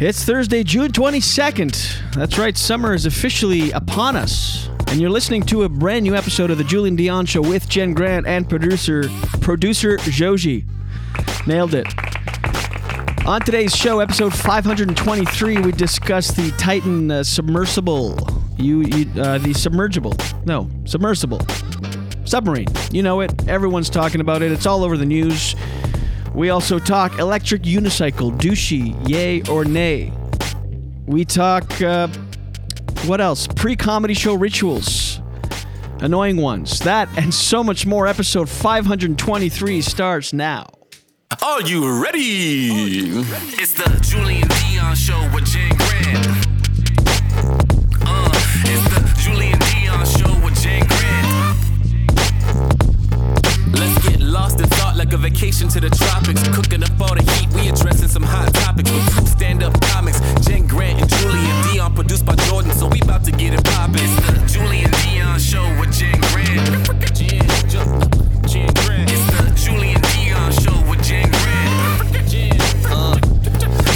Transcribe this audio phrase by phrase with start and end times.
[0.00, 2.14] It's Thursday, June 22nd.
[2.14, 4.70] That's right, summer is officially upon us.
[4.86, 7.92] And you're listening to a brand new episode of the Julien Dionne Show with Jen
[7.92, 9.10] Grant and producer
[9.42, 10.64] producer Joji.
[11.46, 11.86] Nailed it.
[13.26, 18.42] On today's show, episode 523, we discuss the Titan uh, submersible.
[18.56, 20.16] You, you uh, the submergible.
[20.46, 21.42] No, submersible.
[22.24, 22.68] Submarine.
[22.90, 23.46] You know it.
[23.46, 24.50] Everyone's talking about it.
[24.50, 25.54] It's all over the news.
[26.34, 30.12] We also talk electric unicycle, douchey, yay or nay.
[31.06, 32.08] We talk, uh,
[33.06, 33.46] what else?
[33.48, 35.20] Pre comedy show rituals,
[36.00, 36.78] annoying ones.
[36.80, 38.06] That and so much more.
[38.06, 40.66] Episode 523 starts now.
[41.42, 42.68] Are you ready?
[43.58, 46.26] It's the Julien Dionne Show with Jen Grant.
[48.06, 48.30] Uh,
[48.64, 51.56] it's the Julien Dionne Show with Jen Grant.
[53.78, 56.46] Let's get lost in thought like a vacation to the tropics.
[56.54, 60.20] Cooking up all the heat, we addressing some hot topics with two stand-up comics.
[60.46, 63.96] Jen Grant and Julien Dionne, produced by Jordan, so we about to get it poppin'.
[63.96, 67.16] It's the Julien Dionne Show with Jen Grant.
[67.16, 67.40] Jen,
[68.44, 69.08] Jen, Grant.
[69.08, 71.80] It's the Julien Dionne Show with Jen Grant.
[72.92, 73.16] Uh.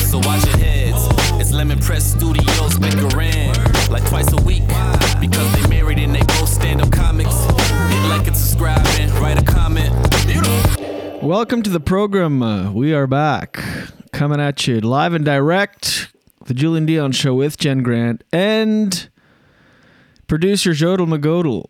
[0.09, 1.05] So watch your heads.
[1.39, 3.13] It's Lemon Press Studios, Becker
[3.93, 4.65] like twice a week.
[5.21, 7.37] Because they married and they both stand-up comics.
[7.93, 9.54] Hit like and subscribe and write a.
[11.25, 12.43] Welcome to the program.
[12.43, 13.59] Uh, we are back,
[14.13, 16.13] coming at you live and direct.
[16.45, 19.09] The Julien Dionne Show with Jen Grant and
[20.27, 21.65] producer Jodel Magodel.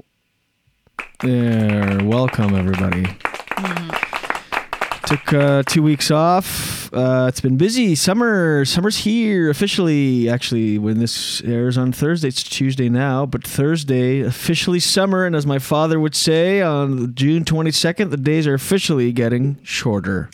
[1.23, 3.17] There, welcome everybody.
[5.07, 6.93] Took uh, two weeks off.
[6.93, 7.95] Uh, it's been busy.
[7.95, 10.31] Summer, summer's here officially.
[10.31, 15.27] Actually, when this airs on Thursday, it's Tuesday now, but Thursday officially summer.
[15.27, 19.59] And as my father would say, on June twenty second, the days are officially getting
[19.63, 20.31] shorter.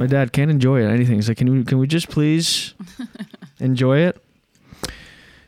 [0.00, 0.88] My dad can't enjoy it.
[0.90, 1.16] Anything.
[1.16, 2.72] He's like, can we, can we just please
[3.60, 4.22] enjoy it?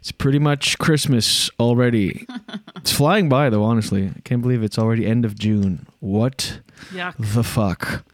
[0.00, 2.26] It's pretty much Christmas already.
[2.82, 4.08] it's flying by though, honestly.
[4.14, 5.86] I can't believe it's already end of June.
[6.00, 6.58] What
[6.90, 7.14] Yuck.
[7.16, 8.04] the fuck?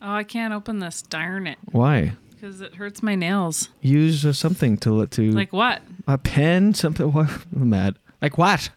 [0.00, 1.02] Oh, I can't open this.
[1.02, 1.58] Darn it.
[1.72, 2.12] Why?
[2.30, 3.70] Because it hurts my nails.
[3.80, 5.82] Use uh, something to let to Like what?
[6.06, 7.10] a pen, something.
[7.12, 7.28] What?
[7.54, 7.96] I'm mad.
[8.22, 8.70] Like what?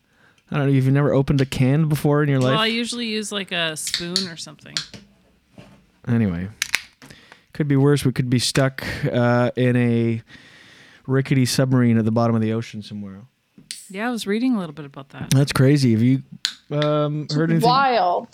[0.50, 0.72] I don't know.
[0.72, 2.50] You've never opened a can before in your life.
[2.54, 2.74] Well, I life.
[2.74, 4.76] usually use like a spoon or something.
[6.08, 6.50] Anyway,
[7.54, 8.04] could be worse.
[8.04, 10.24] We could be stuck uh, in a
[11.06, 13.22] rickety submarine at the bottom of the ocean somewhere.
[13.94, 15.32] Yeah, I was reading a little bit about that.
[15.32, 15.92] That's crazy.
[15.92, 16.24] Have you
[16.72, 17.68] um, heard anything?
[17.68, 18.34] Wild.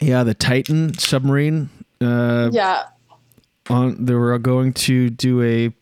[0.00, 1.70] Yeah, the Titan submarine.
[2.02, 2.84] Uh, Yeah.
[3.70, 5.72] on they were going to do a.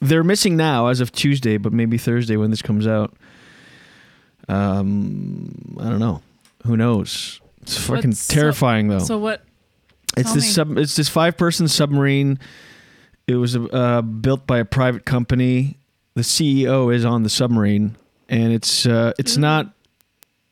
[0.00, 3.14] They're missing now as of Tuesday, but maybe Thursday when this comes out.
[4.48, 6.20] Um, I don't know.
[6.66, 7.40] Who knows?
[7.62, 8.98] It's fucking What's so- terrifying though.
[8.98, 9.44] So what?
[10.16, 10.50] it's tell this me.
[10.50, 10.78] sub.
[10.78, 12.38] It's this five person submarine.
[13.26, 15.78] It was uh, built by a private company.
[16.14, 17.96] The CEO is on the submarine,
[18.28, 19.72] and it's uh, it's not.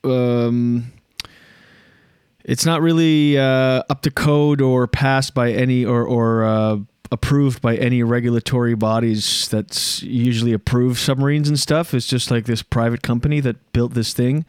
[0.05, 0.93] Um,
[2.45, 6.79] it's not really uh, up to code or passed by any or or uh,
[7.13, 11.93] approved by any regulatory bodies that's usually approve submarines and stuff.
[11.95, 14.45] It's just like this private company that built this thing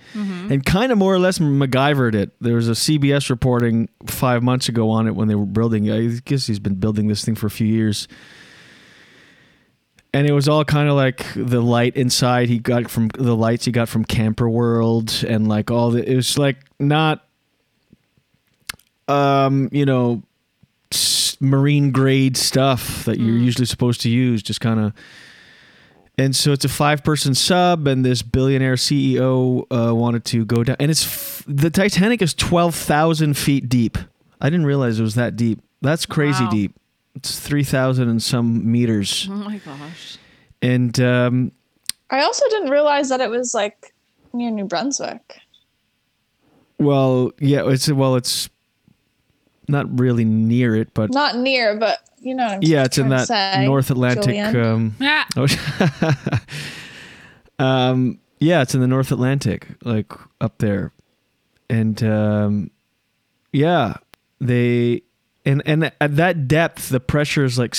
[0.49, 2.31] and kind of more or less MacGyvered it.
[2.41, 5.91] There was a CBS reporting five months ago on it when they were building.
[5.91, 8.07] I guess he's been building this thing for a few years.
[10.15, 13.65] And it was all kind of like the light inside he got from the lights
[13.65, 17.25] he got from Camper World and like all the it was like not
[19.07, 20.21] um you know
[21.39, 24.93] marine grade stuff that you're usually supposed to use just kind of
[26.17, 30.63] and so it's a five person sub and this billionaire ceo uh, wanted to go
[30.63, 33.97] down and it's f- the titanic is 12000 feet deep.
[34.39, 35.59] I didn't realize it was that deep.
[35.81, 36.51] That's crazy Wow.
[36.51, 36.75] deep
[37.15, 40.17] it's 3000 and some meters Oh my gosh.
[40.61, 41.51] and um,
[42.09, 43.93] I also didn't realize that it was like
[44.33, 45.39] near New Brunswick.
[46.79, 48.49] well yeah it's well it's
[49.67, 53.09] not really near it but Not near, but you know what I'm yeah it's in
[53.09, 54.55] that say, north atlantic Julien.
[54.65, 55.47] um, Ah, Oh,
[57.59, 60.11] um, yeah, it's in the North Atlantic, like
[60.41, 60.91] up there,
[61.69, 62.71] and um,
[63.53, 63.95] yeah,
[64.41, 65.01] they
[65.45, 67.75] and and at that depth, the pressure is like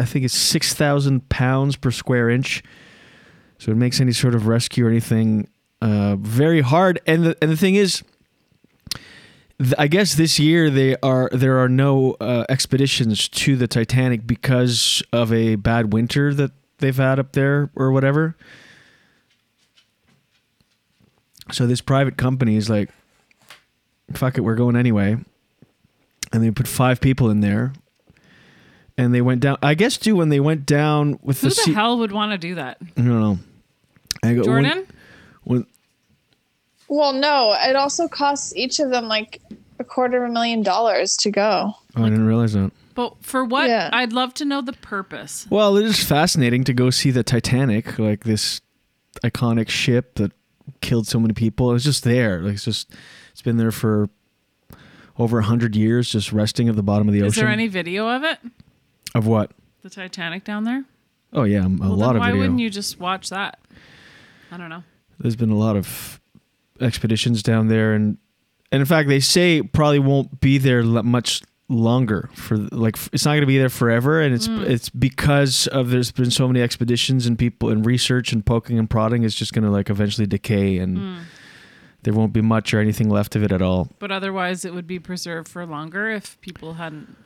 [0.00, 2.62] I think it's six thousand pounds per square inch,
[3.58, 5.48] so it makes any sort of rescue or anything
[5.80, 7.00] uh, very hard.
[7.06, 8.02] And the and the thing is.
[9.58, 14.26] th- I guess this year they are there are no uh, expeditions to the Titanic
[14.26, 18.36] because of a bad winter that they've had up there or whatever.
[21.52, 22.88] So this private company is like,
[24.14, 25.18] fuck it, we're going anyway.
[26.32, 27.72] And they put five people in there,
[28.96, 29.58] and they went down.
[29.62, 32.32] I guess too when they went down with Who the, the C- hell would want
[32.32, 32.78] to do that?
[32.80, 33.38] I don't know.
[34.22, 34.86] I go, when- Jordan?
[35.44, 35.66] when-
[36.88, 39.40] Well, no, it also costs each of them like
[39.78, 41.74] a quarter of a million dollars to go.
[41.96, 42.70] oh, I didn't realize that.
[42.94, 43.68] But for what?
[43.68, 43.88] Yeah.
[43.92, 45.46] I'd love to know the purpose.
[45.48, 48.60] Well, it is fascinating to go see the Titanic, like this
[49.24, 50.32] iconic ship that
[50.82, 51.72] killed so many people.
[51.74, 52.40] It's just there.
[52.42, 52.92] Like it's just
[53.32, 54.10] it's been there for
[55.20, 57.30] over a hundred years, just resting at the bottom of the Is ocean.
[57.30, 58.38] Is there any video of it?
[59.14, 59.52] of what?
[59.82, 60.84] The Titanic down there?
[61.32, 62.40] Oh yeah, a Well, lot of why video.
[62.40, 63.60] wouldn't you just watch that?
[64.50, 64.82] I don't know.
[65.18, 66.20] There's been a lot of
[66.80, 68.16] expeditions down there, and
[68.72, 73.32] and in fact, they say probably won't be there much longer for like it's not
[73.32, 74.68] going to be there forever and it's mm.
[74.68, 78.90] it's because of there's been so many expeditions and people and research and poking and
[78.90, 81.20] prodding it's just going to like eventually decay and mm.
[82.02, 84.86] There won't be much or anything left of it at all But otherwise, it would
[84.86, 87.16] be preserved for longer if people hadn't.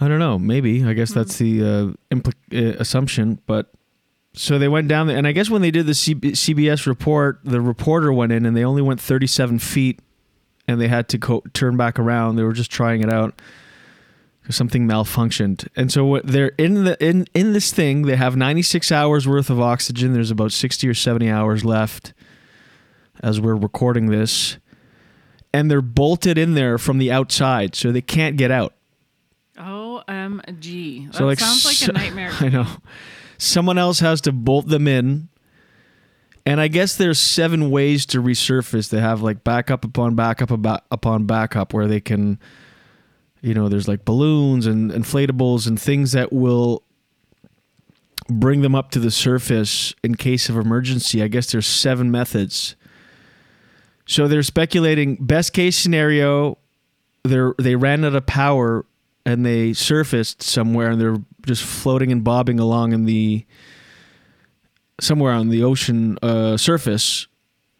[0.00, 0.38] I don't know.
[0.38, 0.84] Maybe.
[0.84, 3.38] I guess that's the uh, impl- uh, assumption.
[3.46, 3.70] But
[4.34, 7.38] so they went down there, and I guess when they did the C- CBS report,
[7.44, 10.00] the reporter went in and they only went 37 feet,
[10.66, 12.36] and they had to co- turn back around.
[12.36, 13.40] They were just trying it out
[14.40, 15.68] because something malfunctioned.
[15.76, 18.02] And so what they're in the in in this thing.
[18.02, 20.14] They have 96 hours worth of oxygen.
[20.14, 22.12] There's about 60 or 70 hours left
[23.22, 24.58] as we're recording this.
[25.54, 28.74] And they're bolted in there from the outside, so they can't get out.
[29.58, 31.06] OMG.
[31.08, 32.32] That So like sounds like a nightmare.
[32.40, 32.66] I know.
[33.38, 35.28] Someone else has to bolt them in.
[36.44, 38.88] And I guess there's seven ways to resurface.
[38.88, 40.50] They have like backup upon backup
[40.90, 42.40] upon backup where they can
[43.42, 46.84] you know, there's like balloons and inflatables and things that will
[48.28, 51.22] bring them up to the surface in case of emergency.
[51.22, 52.76] I guess there's seven methods.
[54.06, 56.58] So they're speculating best case scenario
[57.24, 58.84] they're they ran out of power
[59.24, 63.44] and they surfaced somewhere and they're just floating and bobbing along in the
[65.00, 67.26] somewhere on the ocean uh, surface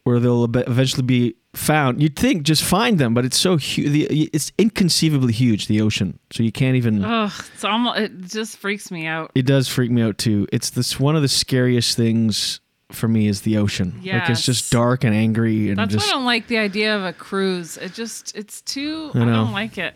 [0.04, 2.02] where they'll eventually be found.
[2.02, 4.08] You'd think just find them, but it's so huge.
[4.32, 6.18] It's inconceivably huge, the ocean.
[6.32, 7.04] So you can't even.
[7.04, 7.98] Ugh, it's almost.
[8.00, 9.30] It just freaks me out.
[9.34, 10.46] It does freak me out too.
[10.52, 12.60] It's this one of the scariest things
[12.92, 14.00] for me is the ocean.
[14.04, 16.96] Like it's just dark and angry and That's just why I don't like the idea
[16.96, 17.76] of a cruise.
[17.76, 18.36] It just.
[18.36, 19.10] It's too.
[19.14, 19.94] I I, don't like it.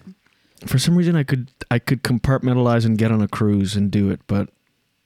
[0.66, 4.10] for some reason I could I could compartmentalize and get on a cruise and do
[4.10, 4.48] it, but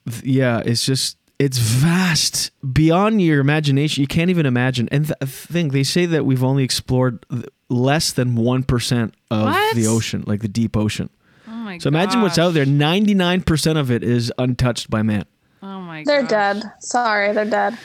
[0.09, 4.01] th- yeah, it's just it's vast beyond your imagination.
[4.01, 4.87] You can't even imagine.
[4.91, 9.45] And th- thing they say that we've only explored th- less than one percent of
[9.45, 9.75] What?
[9.75, 11.09] the ocean, like the deep ocean.
[11.47, 11.77] Oh my.
[11.79, 12.65] So imagine what's out there.
[12.65, 15.25] Ninety nine percent of it is untouched by man.
[15.63, 16.03] Oh my.
[16.03, 16.11] God.
[16.11, 16.61] They're gosh.
[16.61, 16.71] dead.
[16.79, 17.77] Sorry, they're dead.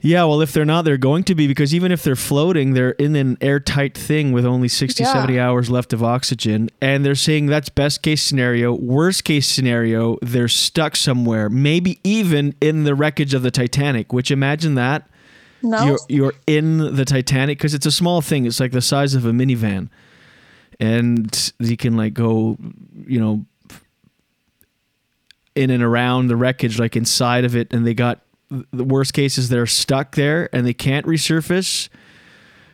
[0.00, 2.92] Yeah, well, if they're not, they're going to be because even if they're floating, they're
[2.92, 5.12] in an airtight thing with only 60, Yeah.
[5.12, 6.70] 70 hours left of oxygen.
[6.80, 8.72] And they're saying that's best case scenario.
[8.72, 14.30] Worst case scenario, they're stuck somewhere, maybe even in the wreckage of the Titanic, which
[14.30, 15.08] imagine that.
[15.64, 15.84] No.
[15.84, 18.46] You're, you're in the Titanic because it's a small thing.
[18.46, 19.88] It's like the size of a minivan.
[20.78, 22.56] And you can like go,
[23.08, 23.44] you know,
[25.58, 27.72] in and around the wreckage, like inside of it.
[27.72, 28.20] And they got
[28.50, 31.88] the worst cases they're stuck there and they can't resurface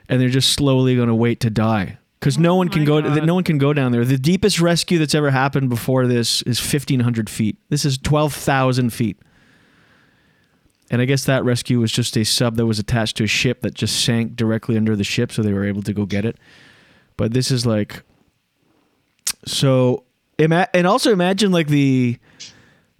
[0.08, 3.02] and they're just slowly going to wait to die because no oh one can go
[3.02, 3.24] God.
[3.24, 6.60] no one can go down there the deepest rescue that's ever happened before this is
[6.60, 9.18] 1500 feet this is 12000 feet
[10.90, 13.62] and i guess that rescue was just a sub that was attached to a ship
[13.62, 16.38] that just sank directly under the ship so they were able to go get it
[17.16, 18.04] but this is like
[19.44, 20.04] so
[20.38, 22.18] and also imagine like the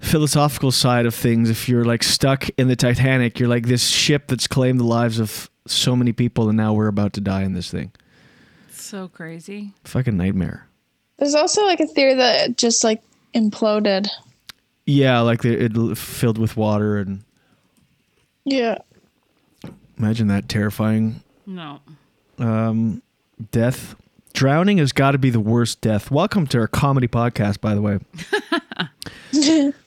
[0.05, 4.29] philosophical side of things if you're like stuck in the titanic you're like this ship
[4.29, 7.55] that's claimed the lives of so many people and now we're about to die in
[7.55, 7.91] this thing
[8.71, 9.73] So crazy.
[9.85, 10.67] fucking nightmare
[11.17, 13.03] There's also like a theory that it just like
[13.35, 14.09] imploded.
[14.87, 17.23] yeah like the, it filled with water and
[18.45, 18.79] Yeah.
[19.99, 21.81] imagine that terrifying No.
[22.39, 23.03] um,
[23.51, 23.95] death
[24.35, 27.81] drowning has got to be the worst death welcome to our comedy podcast by the
[27.81, 27.99] way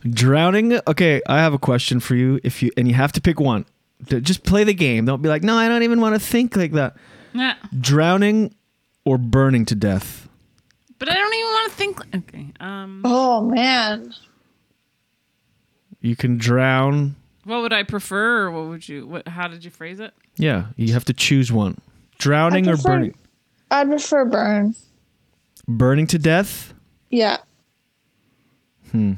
[0.10, 3.40] drowning okay i have a question for you if you and you have to pick
[3.42, 3.66] one
[4.06, 6.72] just play the game don't be like no i don't even want to think like
[6.72, 6.96] that
[7.34, 7.56] Nah.
[7.78, 8.56] drowning
[9.04, 10.28] or burning to death
[10.98, 12.16] But I don't even want to think.
[12.16, 12.54] Okay.
[12.60, 13.02] Um.
[13.06, 14.14] Oh man.
[16.02, 19.06] you can drown What would I prefer, or what would you?
[19.06, 19.28] What?
[19.28, 20.14] How did you phrase it?
[20.38, 21.78] yeah you have to choose one
[22.18, 23.16] drowning or prefer- burning
[23.70, 24.76] I'd prefer burn.
[25.68, 26.74] burning to death
[27.10, 27.38] Yeah.
[28.92, 29.14] Hmm.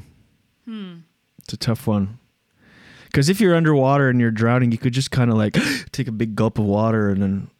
[0.64, 0.94] Hmm.
[1.38, 2.18] it's a tough one
[3.06, 5.56] because if you're underwater and you're drowning you could just kind of like
[5.92, 7.50] take a big gulp of water and then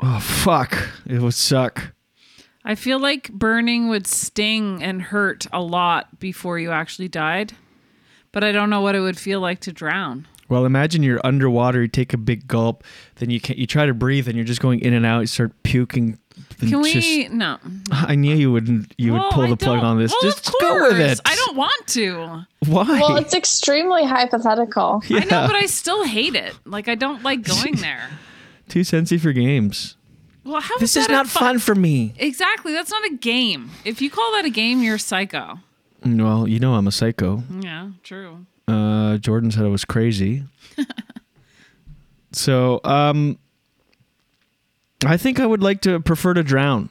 [0.00, 1.92] oh fuck it would suck
[2.64, 7.54] I feel like burning would sting and hurt a lot before you actually died.
[8.30, 10.26] But I don't know what it would feel like to drown.
[10.48, 11.82] Well, imagine you're underwater.
[11.82, 12.84] You take a big gulp,
[13.16, 15.20] then you can you try to breathe, and you're just going in and out.
[15.20, 16.18] You start puking.
[16.60, 17.28] and Can just- we?
[17.28, 17.58] No.
[17.92, 18.94] I knew you wouldn't.
[18.96, 20.10] You would Well, pull I the plug don't- on this.
[20.12, 21.20] Well, just of go with it.
[21.24, 22.44] I don't want to.
[22.66, 22.84] Why?
[23.00, 25.02] Well, it's extremely hypothetical.
[25.08, 25.18] yeah.
[25.18, 26.54] I know, but I still hate it.
[26.64, 28.08] Like I don't like going there.
[28.68, 29.96] Too sensy for games.
[30.44, 32.14] Well, how This is is that a not fun for me.
[32.16, 32.72] Exactly.
[32.72, 33.70] That's not a game.
[33.84, 35.58] If you call that a game, you're psycho.
[36.02, 37.42] Mm, well, you know I'm a psycho.
[37.60, 38.46] Yeah, true.
[38.68, 40.44] Uh, Jordan said I was crazy.
[42.32, 43.38] so, um,
[45.06, 46.88] I think I would like to prefer to drown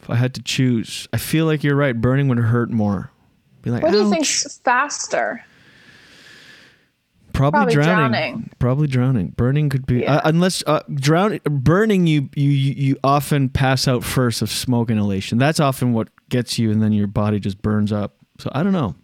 [0.00, 1.08] if I had to choose.
[1.12, 1.98] I feel like you're right.
[1.98, 3.10] Burning would hurt more.
[3.62, 5.44] Be like, What do you "Ouch." think's faster?
[7.32, 8.10] Probably, Probably drowning.
[8.10, 8.50] drowning.
[8.58, 9.28] Probably drowning.
[9.28, 10.16] Burning could be Yeah.
[10.16, 11.40] uh, unless uh, drowning.
[11.44, 15.36] Burning, you, you you you often pass out first of smoke inhalation.
[15.36, 18.16] That's often what gets you, and then your body just burns up.
[18.38, 18.94] So I don't know.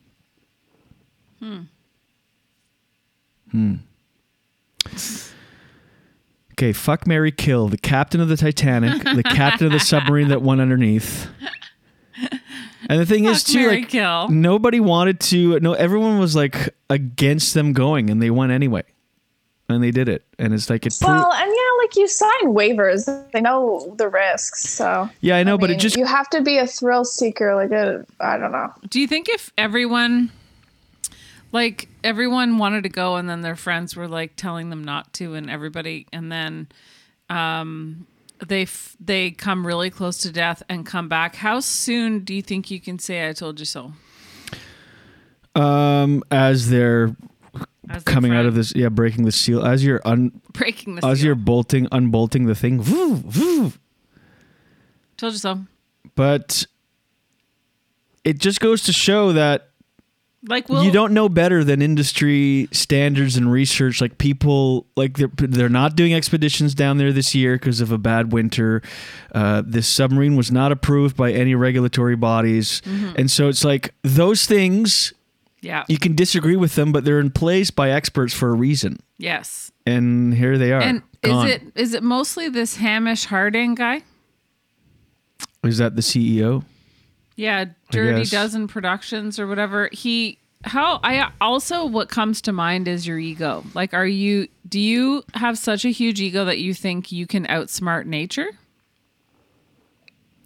[1.41, 1.61] Hmm.
[3.53, 3.75] Hmm.
[6.53, 10.43] Okay, fuck Mary Kill, the captain of the Titanic, the captain of the submarine that
[10.43, 11.27] went underneath.
[12.89, 14.29] And the thing is too, marry, like kill.
[14.29, 15.59] nobody wanted to.
[15.61, 18.83] No, everyone was like against them going, and they went anyway,
[19.69, 20.25] and they did it.
[20.39, 20.97] And it's like it.
[21.01, 23.31] Pro- Well, and yeah, like you sign waivers.
[23.33, 24.69] They know the risks.
[24.69, 27.55] So yeah, I know, but it just you have to be a thrill seeker.
[27.55, 28.73] Like a, I don't know.
[28.91, 30.31] Do you think if everyone,
[31.53, 35.35] like everyone wanted to go and then their friends were like telling them not to,
[35.35, 36.69] and everybody, and then,
[37.31, 38.07] um,
[38.45, 41.37] they f- they come really close to death and come back.
[41.37, 43.93] How soon do you think you can say "I told you so"?
[45.55, 47.15] um as they're
[47.89, 51.19] As coming out of this, yeah, breaking the seal, as you're un, breaking the as
[51.19, 51.27] seal.
[51.27, 53.73] you're bolting, unbolting the thing, woo, woo.
[55.19, 55.61] Told you so.
[56.15, 56.67] but
[58.25, 59.69] it just goes to show that
[60.45, 64.01] Like, well, you don't know better than industry standards and research.
[64.01, 67.99] Like people, like they're they're not doing expeditions down there this year because of a
[67.99, 68.83] bad winter.
[69.33, 73.13] Uh, this submarine was not approved by any regulatory bodies, Mm-hmm.
[73.19, 75.13] and so it's like those things
[75.61, 75.85] Yeah.
[75.89, 78.99] you can disagree with them, but they're in place by experts for a reason.
[79.19, 79.71] yes.
[79.87, 80.81] And here they are.
[80.81, 81.47] And gone.
[81.49, 84.03] is it is it mostly this Hamish Harding guy?
[85.65, 86.65] Is that the CEO?
[87.43, 88.25] Yeah, Dirty.
[88.25, 89.89] Dozen Productions or whatever.
[89.93, 93.65] He how I also what comes to mind is your ego.
[93.75, 97.45] Like are you do you have such a huge ego that you think you can
[97.47, 98.47] outsmart nature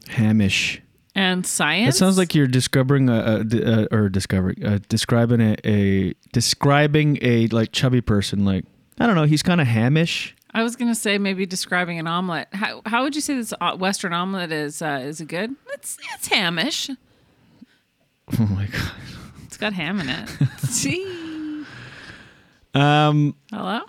[0.08, 0.80] Hamish.
[1.14, 1.96] and science?
[1.96, 7.18] It sounds like you're discovering a, a, a or discovering uh, describing a, a describing
[7.20, 8.46] a like chubby person.
[8.46, 8.64] Like
[8.98, 10.34] I don't know, he's kind of hamish.
[10.56, 12.48] I was going to say maybe describing an omelet.
[12.50, 15.54] How how would you say this uh, western omelet is uh, is it good?
[15.74, 16.90] It's it's hamish.
[18.40, 18.90] Oh my god.
[19.44, 20.28] It's got ham in it.
[20.58, 21.64] See?
[22.74, 23.82] Um, Hello?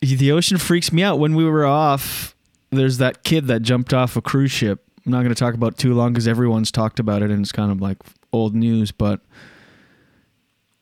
[0.00, 1.20] the ocean freaks me out.
[1.20, 2.34] When we were off,
[2.70, 4.82] there's that kid that jumped off a cruise ship.
[5.06, 7.40] I'm not going to talk about it too long because everyone's talked about it and
[7.40, 7.98] it's kind of like
[8.32, 8.90] old news.
[8.90, 9.20] But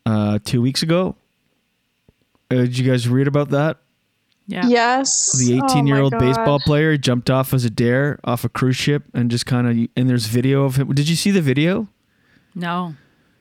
[0.06, 1.14] uh, two weeks ago,
[2.50, 3.76] uh, did you guys read about that?
[4.46, 4.66] Yeah.
[4.68, 5.32] Yes.
[5.44, 8.48] The Oh 18 year old my baseball player jumped off as a dare off a
[8.48, 10.92] cruise ship and just kind of and there's video of him.
[10.94, 11.88] Did you see the video?
[12.54, 12.94] No.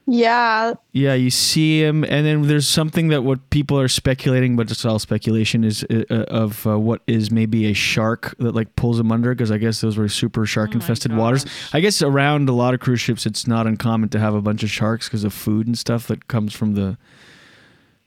[0.07, 0.73] Yeah.
[0.91, 4.85] Yeah, you see him, and then there's something that what people are speculating, but it's
[4.85, 8.99] all speculation, is uh, uh, of uh, what is maybe a shark that like pulls
[8.99, 11.45] him under, because I guess those were super shark infested waters.
[11.73, 14.61] I guess around a lot of cruise ships, it's not uncommon to have a bunch
[14.61, 16.99] of sharks because of food and stuff that comes from the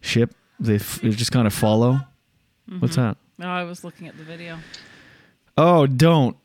[0.01, 0.35] ship.
[0.61, 2.01] They, f- they just kind of follow.
[2.79, 3.03] What's mm-hmm.
[3.03, 3.17] that?
[3.39, 4.59] No, I was looking at the video.
[5.57, 6.37] Oh, don't,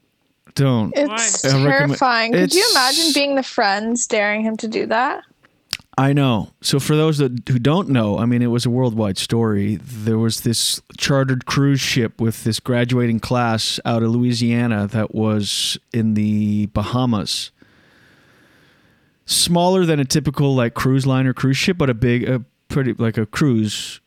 [0.55, 0.93] don't.
[0.95, 2.31] It's I recommend- terrifying.
[2.33, 5.23] Could you imagine being the friends daring him to do that?
[5.95, 6.49] I know.
[6.61, 9.75] So for those that who don't know, I mean, it was a worldwide story.
[9.75, 15.77] There was this chartered cruise ship with this graduating class out of Louisiana that was
[15.93, 17.51] in the Bahamas.
[19.25, 23.17] Smaller than a typical like cruise liner cruise ship, but a big, a pretty like
[23.17, 23.99] a cruise.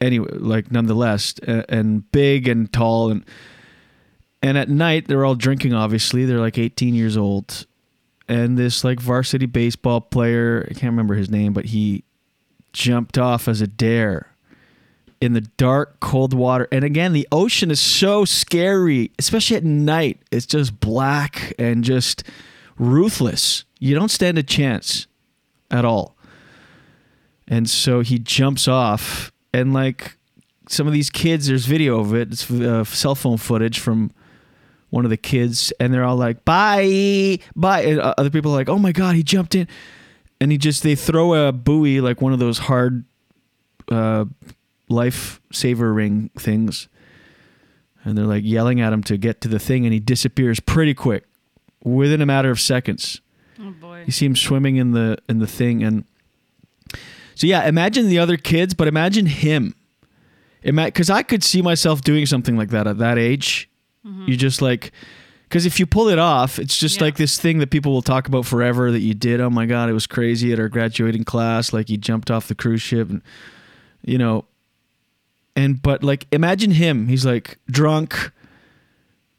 [0.00, 3.24] Anyway, like nonetheless, a- and big and tall and
[4.42, 5.74] and at night they're all drinking.
[5.74, 7.66] Obviously, they're like 18 years old.
[8.28, 12.04] And this like varsity baseball player i can't remember his name but he
[12.72, 14.28] jumped off as a dare
[15.20, 16.68] in the dark cold water.
[16.70, 20.20] And again the ocean is so scary especially at night.
[20.30, 22.22] It's just black and just
[22.78, 23.64] ruthless.
[23.80, 25.08] You don't stand a chance
[25.70, 26.16] at all.
[27.48, 30.16] And so he jumps off and like
[30.68, 34.12] some of these kids there's video of it it's uh, cell phone footage from
[34.90, 38.56] one of the kids, and they're all like, "Bye, bye." And uh, other people are
[38.56, 39.66] like, "Oh my god, he jumped in,"
[40.40, 43.04] and he just they throw a buoy like one of those hard
[43.90, 44.24] uh,
[44.88, 46.88] life saver ring things,
[48.04, 50.94] and they're like yelling at him to get to the thing, and he disappears pretty
[50.94, 51.24] quick,
[51.82, 53.20] within a matter of seconds.
[53.60, 54.04] Oh boy.
[54.06, 56.04] You see him swimming in the in the thing, and
[57.40, 59.74] so yeah, imagine the other kids, but imagine him.
[60.62, 63.70] Because I could see myself doing something like that at that age.
[64.06, 64.26] Mm-hmm.
[64.28, 64.92] You just like,
[65.48, 67.04] because if you pull it off, it's just Yeah.
[67.04, 69.40] like this thing that people will talk about forever that you did.
[69.40, 71.72] Oh my god, it was crazy at our graduating class.
[71.72, 73.22] Like you jumped off the cruise ship, and
[74.04, 74.44] you know,
[75.56, 77.08] and but like imagine him.
[77.08, 78.30] He's like drunk.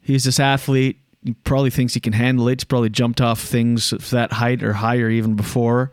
[0.01, 0.97] He's this athlete.
[1.23, 2.61] He probably thinks he can handle it.
[2.61, 5.91] He's probably jumped off things of that height or higher even before.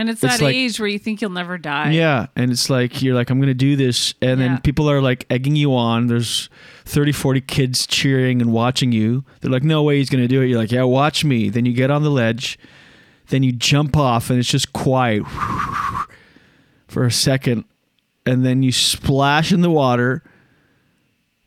[0.00, 1.90] And it's It's that like- age where you think you'll never die.
[1.90, 5.02] Yeah, and it's like you're like I'm going to do this and then people are
[5.02, 6.06] like egging you on.
[6.06, 6.48] There's
[6.86, 9.24] 30 40 kids cheering and watching you.
[9.42, 10.46] They're like no way he's going to do it.
[10.46, 12.58] You're like, "Yeah, watch me." Then you get on the ledge.
[13.28, 15.22] Then you jump off and it's just quiet
[16.88, 17.64] for a second
[18.24, 20.22] and then you splash in the water.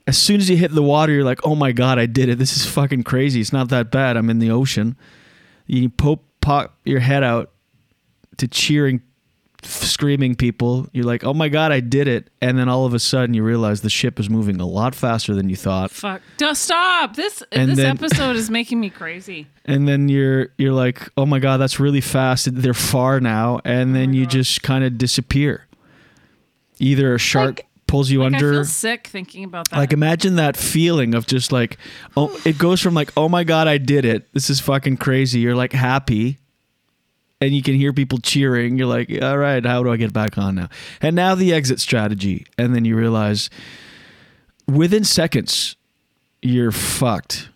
[0.06, 2.38] As soon as you hit the water, you're like, "Oh my god, I did it.
[2.38, 3.40] This is fucking crazy.
[3.42, 4.16] It's not that bad.
[4.16, 4.96] I'm in the ocean."
[5.66, 7.52] You pop pop your head out
[8.38, 9.02] to cheering
[9.66, 10.88] screaming people.
[10.92, 12.30] You're like, oh my God, I did it.
[12.42, 15.34] And then all of a sudden you realize the ship is moving a lot faster
[15.34, 15.90] than you thought.
[15.90, 16.22] Fuck.
[16.36, 17.16] Don't stop.
[17.16, 19.48] This And this then- episode is making me crazy.
[19.66, 22.54] And then you're you're like, oh my God, that's really fast.
[22.54, 23.62] They're far now.
[23.64, 25.66] And then oh you just kind of disappear.
[26.80, 28.54] Either a shark Like- pulls you Like, I under.
[28.54, 29.78] feel sick thinking about that.
[29.78, 31.78] Like imagine that feeling of just like
[32.18, 35.40] oh it goes from like oh my god I did it this is fucking crazy
[35.42, 36.40] you're like happy
[37.44, 40.38] and you can hear people cheering you're like all right how do I get back
[40.38, 40.70] on now
[41.02, 43.50] and now the exit strategy and then you realize
[44.68, 45.76] within seconds
[46.42, 47.50] you're fucked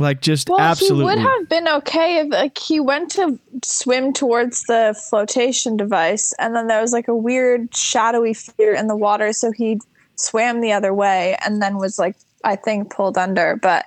[0.00, 4.12] like just Well, absolutely he would have been okay if like he went to swim
[4.12, 8.96] towards the flotation device, and then there was like a weird shadowy figure in the
[8.96, 9.80] water, so he
[10.16, 13.56] swam the other way, and then was like I think pulled under.
[13.56, 13.84] But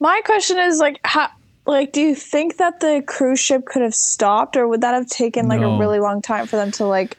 [0.00, 1.30] my question is like how.
[1.68, 5.06] Like, do you think that the cruise ship could have stopped, or would that have
[5.06, 5.74] taken like No.
[5.74, 7.16] a really long time for them to like?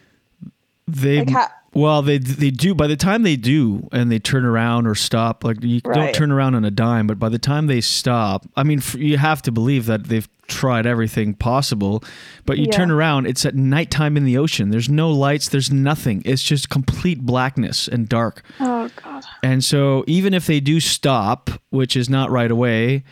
[0.88, 4.43] they Like how- well they they do by the time they do and they turn
[4.43, 7.67] around or stop like you don't turn around on a dime but by the time
[7.67, 12.03] they stop i mean f- you have to believe that they've tried everything possible
[12.47, 12.75] but you Yeah.
[12.77, 16.71] turn around it's at nighttime in the ocean there's no lights there's nothing it's just
[16.71, 19.23] complete blackness and dark Oh God!
[19.43, 23.03] and so even if they do stop, which is not right away,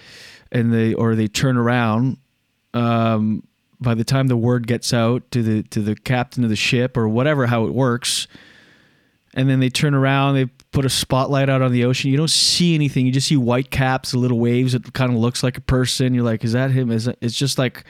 [0.52, 2.18] and they or they turn around,
[2.74, 3.44] um,
[3.80, 6.98] by the time the word gets out to the to the captain of the ship
[6.98, 8.28] or whatever how it works,
[9.34, 12.12] and then they turn around, they put a spotlight out on the ocean.
[12.12, 13.06] You don't see anything.
[13.06, 14.74] You just see white caps, little waves.
[14.74, 16.14] It kind of looks like a person.
[16.14, 16.92] You're like, is that him?
[16.92, 17.84] Is that, it's just like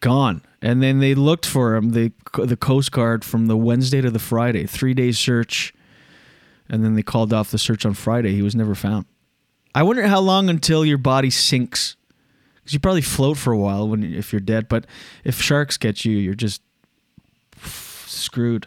[0.00, 0.42] gone.
[0.60, 1.90] And then they looked for him.
[1.90, 2.12] The
[2.44, 5.74] the Coast Guard from the Wednesday to the Friday, three days search
[6.72, 8.34] and then they called off the search on Friday.
[8.34, 9.04] He was never found.
[9.74, 11.96] I wonder how long until your body sinks,
[12.56, 14.68] because you probably float for a while when if you're dead.
[14.68, 14.86] But
[15.24, 16.62] if sharks get you, you're just
[18.06, 18.66] screwed.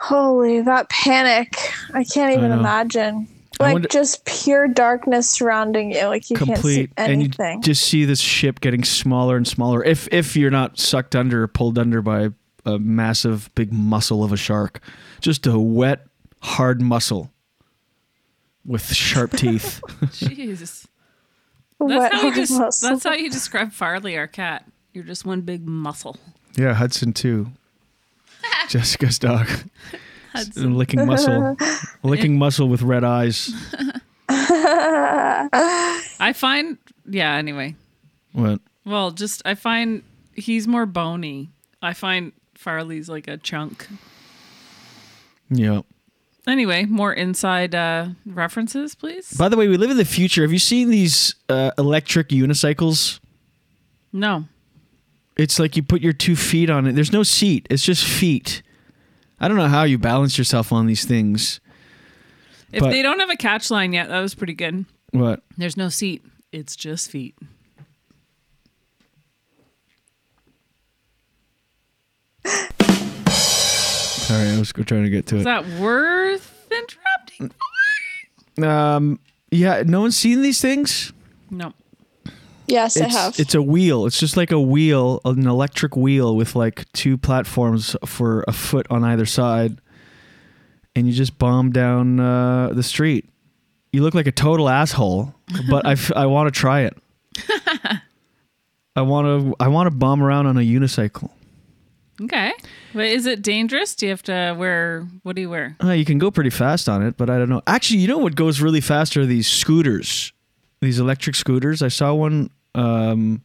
[0.00, 1.54] Holy, that panic!
[1.92, 2.58] I can't even know.
[2.58, 3.28] imagine.
[3.58, 6.06] Like wonder- just pure darkness surrounding you.
[6.06, 7.46] Like you Complete, can't see anything.
[7.46, 9.84] and you just see this ship getting smaller and smaller.
[9.84, 12.30] If if you're not sucked under or pulled under by
[12.64, 14.80] a massive big muscle of a shark,
[15.20, 16.06] just a wet
[16.42, 17.30] hard muscle
[18.64, 19.80] with sharp teeth.
[19.86, 20.86] Jeez.
[21.78, 24.64] That's how you hard that's how you describe Farley, our cat.
[24.92, 26.16] You're just one big muscle.
[26.56, 27.52] Yeah, Hudson too.
[28.68, 29.48] Jessica's dog.
[30.32, 30.76] Hudson.
[30.76, 31.56] licking muscle.
[32.02, 33.52] licking muscle with red eyes.
[34.28, 37.76] I find yeah, anyway.
[38.32, 38.60] What?
[38.84, 40.02] Well, just I find
[40.34, 41.50] he's more bony.
[41.82, 43.88] I find Farley's like a chunk.
[45.48, 45.80] Yeah.
[46.46, 49.32] Anyway, more inside uh, references, please.
[49.34, 50.42] By the way, we live in the future.
[50.42, 53.20] Have you seen these uh, electric unicycles?
[54.12, 54.44] no.
[55.36, 56.92] It's like you put your two feet on it.
[56.94, 57.66] There's no seat.
[57.70, 58.60] It's just feet.
[59.38, 61.60] I don't know how you balance yourself on these things.
[62.72, 64.84] If But- they don't have a catch line yet, that was pretty good.
[65.12, 65.42] What?
[65.56, 66.22] There's no seat.
[66.52, 67.36] It's just feet.
[74.30, 75.44] Sorry, I was trying to get to Is it.
[75.44, 77.50] that worth interrupting?
[78.64, 79.18] Um,
[79.50, 81.12] yeah, no one's seen these things.
[81.50, 81.72] No.
[82.68, 83.40] yes, I It's, have.
[83.40, 84.06] it's a wheel.
[84.06, 88.86] It's just like a wheel, an electric wheel with like two platforms for a foot
[88.88, 89.80] on either side,
[90.94, 93.28] and you just bomb down uh, the street.
[93.92, 95.34] You look like a total asshole,
[95.68, 96.96] but I, f- I want to try it.
[98.94, 101.30] I want to I want to bomb around on a unicycle.
[102.22, 102.52] Okay.
[102.92, 103.94] But is it dangerous?
[103.94, 105.76] Do you have to wear what do you wear?
[105.82, 107.62] Uh, you can go pretty fast on it, but I don't know.
[107.66, 110.32] Actually, you know what goes really fast are these scooters,
[110.80, 111.82] these electric scooters.
[111.82, 113.42] I saw one um,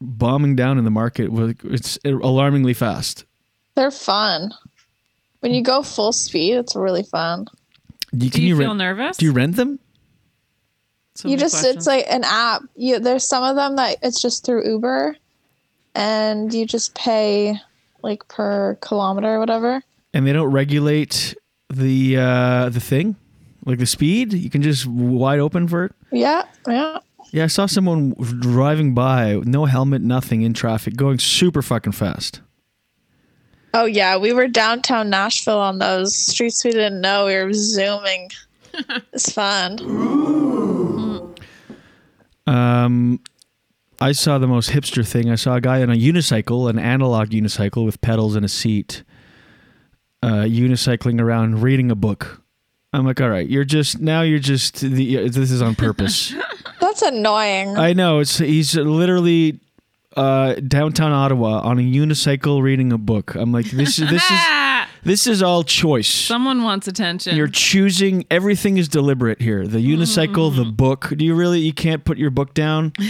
[0.00, 1.30] bombing down in the market.
[1.64, 3.24] It's alarmingly fast.
[3.74, 4.52] They're fun.
[5.40, 7.46] When you go full speed, it's really fun.
[8.12, 9.16] You, Do you, feel rent, nervous?
[9.16, 9.78] Do you rent them?
[11.14, 11.76] So you just questions.
[11.76, 12.62] it's like an app.
[12.76, 15.16] You there's some of them that it's just through Uber
[15.94, 17.60] and you just pay
[18.02, 19.82] like per kilometer or whatever.
[20.12, 21.34] And they don't regulate
[21.68, 23.16] the uh, the thing,
[23.64, 24.32] like the speed.
[24.32, 25.92] You can just wide open for it.
[26.10, 26.98] Yeah, yeah.
[27.32, 32.40] Yeah, I saw someone driving by, no helmet, nothing in traffic, going super fucking fast.
[33.72, 37.26] Oh yeah, we were downtown Nashville on those streets we didn't know.
[37.26, 38.30] We were zooming.
[39.12, 39.78] it's fun.
[42.48, 43.20] Um,
[44.00, 45.30] I saw the most hipster thing.
[45.30, 49.02] I saw a guy on a unicycle, an analog unicycle with pedals and a seat,
[50.22, 52.42] uh, unicycling around reading a book.
[52.92, 56.34] I'm like, all right, you're just now you're just the, this is on purpose.
[56.80, 57.76] That's annoying.
[57.76, 59.60] I know it's he's literally
[60.16, 63.34] uh, downtown Ottawa on a unicycle reading a book.
[63.34, 64.40] I'm like, this is this is!
[65.02, 66.08] this is all choice.
[66.08, 67.36] Someone wants attention.
[67.36, 69.66] You're choosing everything is deliberate here.
[69.66, 71.12] The unicycle, the book.
[71.16, 72.92] Do you really you can't put your book down?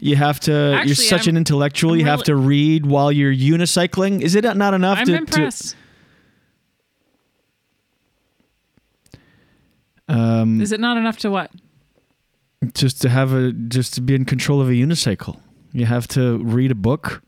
[0.00, 1.92] You have to you're such I'm- an intellectual.
[1.92, 4.20] I'm you have really- to read while you're unicycling.
[4.20, 5.76] Is it not enough I'm to, impressed.
[10.08, 11.50] to um Is it not enough to what?
[12.74, 15.38] just to have a just to be in control of a unicycle?
[15.72, 17.22] You have to read a book.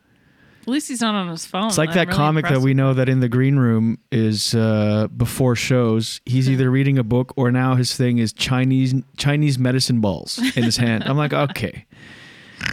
[0.66, 1.68] At least he's not on his phone.
[1.68, 3.98] It's like I'm that really comic that impressed we know that in the green room
[4.10, 6.20] is uh, before shows.
[6.26, 10.64] He's either reading a book or now his thing is Chinese Chinese medicine balls in
[10.64, 11.04] his hand.
[11.06, 11.86] I'm like, okay,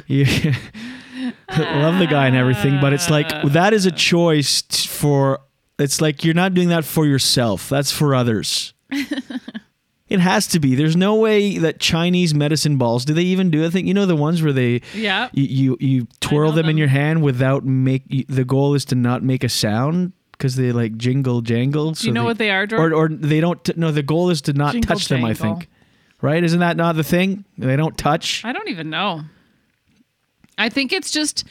[0.09, 5.39] love the guy and everything, but it's like that is a choice t- for.
[5.77, 7.69] It's like you're not doing that for yourself.
[7.69, 8.73] That's for others.
[10.09, 10.75] It has to be.
[10.75, 13.05] There's no way that Chinese medicine balls.
[13.05, 13.87] Do they even do a thing?
[13.87, 15.29] You know the ones where they Yeah.
[15.33, 18.03] you you, you twirl know them, in your hand without make.
[18.27, 21.91] The goal is to not make a sound because they like jingle jangle.
[21.93, 22.93] Do you know what they are, Jordan?
[22.93, 23.63] Or or they don't.
[23.63, 25.23] T- no, the goal is to not Jingle touch them.
[25.23, 25.67] I think.
[26.21, 26.43] Right?
[26.43, 27.45] Isn't that not the thing?
[27.57, 28.43] They don't touch.
[28.45, 29.21] I don't even know.
[30.57, 31.45] I think it's just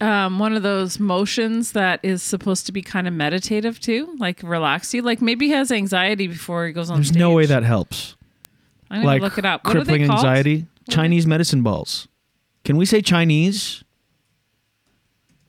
[0.00, 4.42] um, one of those motions that is supposed to be kind of meditative too, like
[4.42, 5.02] relax you.
[5.02, 7.18] Like maybe he has anxiety before he goes on There's stage.
[7.18, 8.16] no way that helps.
[8.90, 9.64] I'm gonna like look it up.
[9.64, 10.18] What are crippling they called?
[10.20, 10.66] anxiety.
[10.90, 12.06] Chinese medicine balls.
[12.64, 13.82] Can we say Chinese?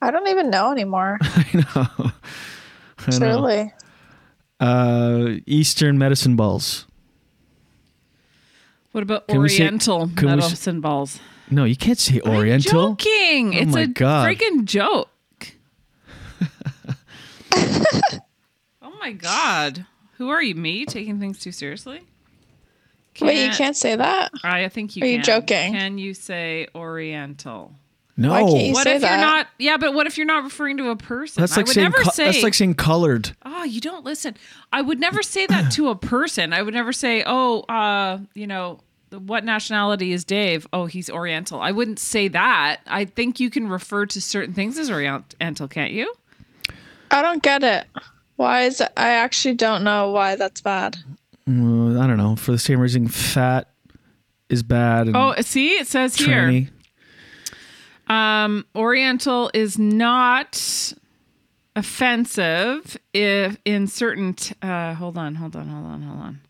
[0.00, 1.18] I don't even know anymore.
[1.22, 2.10] I know.
[2.98, 3.38] I know.
[3.40, 3.72] Truly.
[4.60, 6.86] Uh, Eastern medicine balls.
[8.92, 11.20] What about Can we say- Oriental we medicine balls?
[11.50, 12.94] No, you can't say I'm Oriental.
[13.28, 13.54] Joking.
[13.54, 14.26] Oh it's a God.
[14.28, 15.08] freaking joke.
[18.82, 19.86] oh my god.
[20.16, 20.54] Who are you?
[20.54, 22.02] Me taking things too seriously?
[23.20, 24.30] Wait, you can't say that?
[24.44, 25.72] I I think you Are you joking?
[25.72, 27.72] Can you say Oriental?
[28.16, 29.10] No, Why can't you What say if that?
[29.10, 29.46] you're not?
[29.58, 31.40] Yeah, but what if you're not referring to a person?
[31.40, 32.24] that's I like would saying never co- say.
[32.26, 33.36] that's like saying colored.
[33.44, 34.36] oh, you don't listen.
[34.72, 36.52] I would never say that to a person.
[36.52, 40.66] I would never say, "Oh, uh, you know, what nationality is Dave?
[40.72, 42.80] Oh, he's Oriental." I wouldn't say that.
[42.86, 46.12] I think you can refer to certain things as Oriental, can't you?
[47.10, 47.86] I don't get it.
[48.36, 48.90] Why is it?
[48.96, 50.96] I actually don't know why that's bad.
[51.48, 52.36] Uh, I don't know.
[52.36, 53.68] For the same reason, fat
[54.48, 55.06] is bad.
[55.08, 56.68] And Oh, see, it says here.
[58.06, 60.92] Um, Oriental is not
[61.76, 64.34] offensive if in certain.
[64.34, 66.40] T- uh, hold on, hold on, hold on, hold on.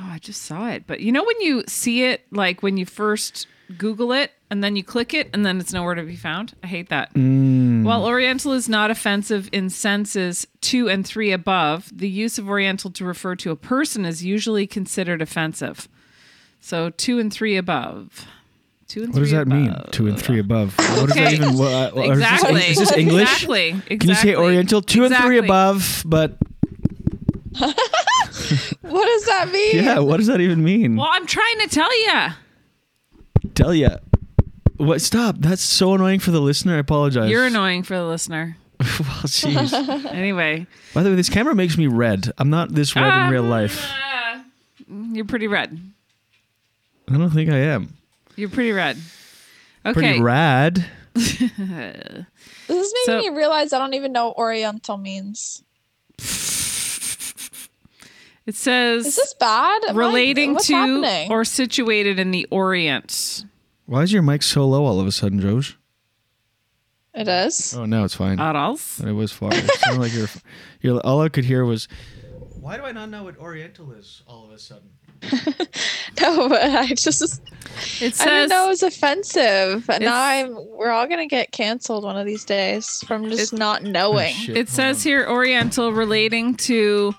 [0.00, 0.84] Oh, I just saw it.
[0.86, 4.76] But you know when you see it, like when you first Google it and then
[4.76, 6.54] you click it and then it's nowhere to be found?
[6.62, 7.10] I hate that.
[7.14, 12.90] While Oriental is not offensive in senses two and three above, the use of Oriental
[12.92, 15.88] to refer to a person is usually considered offensive.
[16.60, 18.26] So two and three above.
[18.86, 19.74] Two and What does that mean?
[19.90, 20.74] Two and three above.
[20.78, 21.34] What does that Okay.
[21.34, 21.58] even?
[21.58, 22.60] What, uh, or is this- Exactly.
[22.62, 23.22] Is this, English?
[23.32, 23.68] Exactly.
[23.68, 23.96] exactly.
[23.98, 24.80] Can you say Oriental?
[24.80, 25.46] Two and three Exactly.
[25.46, 26.38] above, but
[28.82, 29.84] What does that mean?
[29.84, 30.96] yeah, what does that even mean?
[30.96, 32.28] Well, I'm trying to tell you.
[33.54, 33.98] Tell ya.
[34.76, 35.00] What?
[35.00, 35.36] Stop.
[35.38, 36.76] That's so annoying for the listener.
[36.76, 37.30] I apologize.
[37.30, 38.56] You're annoying for the listener.
[38.80, 38.86] well,
[39.26, 40.06] jeez.
[40.12, 42.30] Anyway, By the way, this camera makes me red.
[42.38, 43.90] I'm not this red in real Um, life.
[43.90, 44.38] uh,
[45.12, 45.78] you're pretty red.
[47.10, 47.94] I don't think I am.
[48.36, 48.96] You're pretty red.
[49.84, 49.92] Okay.
[49.94, 50.20] Pretty Okay.
[50.20, 50.84] rad.
[51.14, 52.26] This is
[52.68, 55.62] making So- me realize I don't even know what Oriental means.
[58.48, 59.94] It says Is this bad?
[59.94, 61.30] Relating what's to happening?
[61.30, 63.44] or situated in the Orient.
[63.84, 65.76] Why is your mic so low all of a sudden, Josh?
[67.14, 67.74] it is.
[67.76, 68.38] Oh, now it's fine.
[68.38, 69.00] Arals.
[69.00, 69.50] But it was far.
[69.52, 70.28] It sounded like you're,
[70.80, 71.00] you're.
[71.00, 71.88] All I could hear was.
[72.60, 74.88] Why do I not know what Oriental is all of a sudden?
[76.20, 79.88] No, but I just It I didn't says know it was offensive.
[79.88, 83.52] And now It's- I'm we're all gonna get canceled one of these days from just
[83.52, 84.32] not knowing.
[84.34, 85.08] Oh, shit, it hold says on.
[85.10, 87.14] here Oriental relating to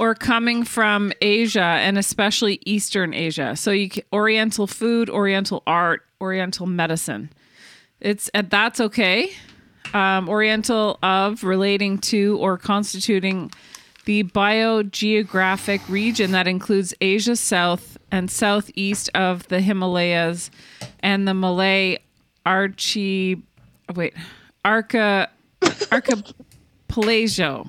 [0.00, 3.54] or coming from Asia and especially Eastern Asia.
[3.54, 7.28] So you Oriental food, Oriental art, Oriental medicine.
[8.00, 9.30] It's and that's okay.
[9.92, 13.52] Um, Oriental of relating to or constituting
[14.06, 20.50] the biogeographic region that includes Asia South and southeast of the Himalayas
[21.00, 21.98] and the Malay
[22.46, 23.42] archi
[23.94, 24.14] wait
[24.64, 25.28] arca
[25.92, 27.66] archipelago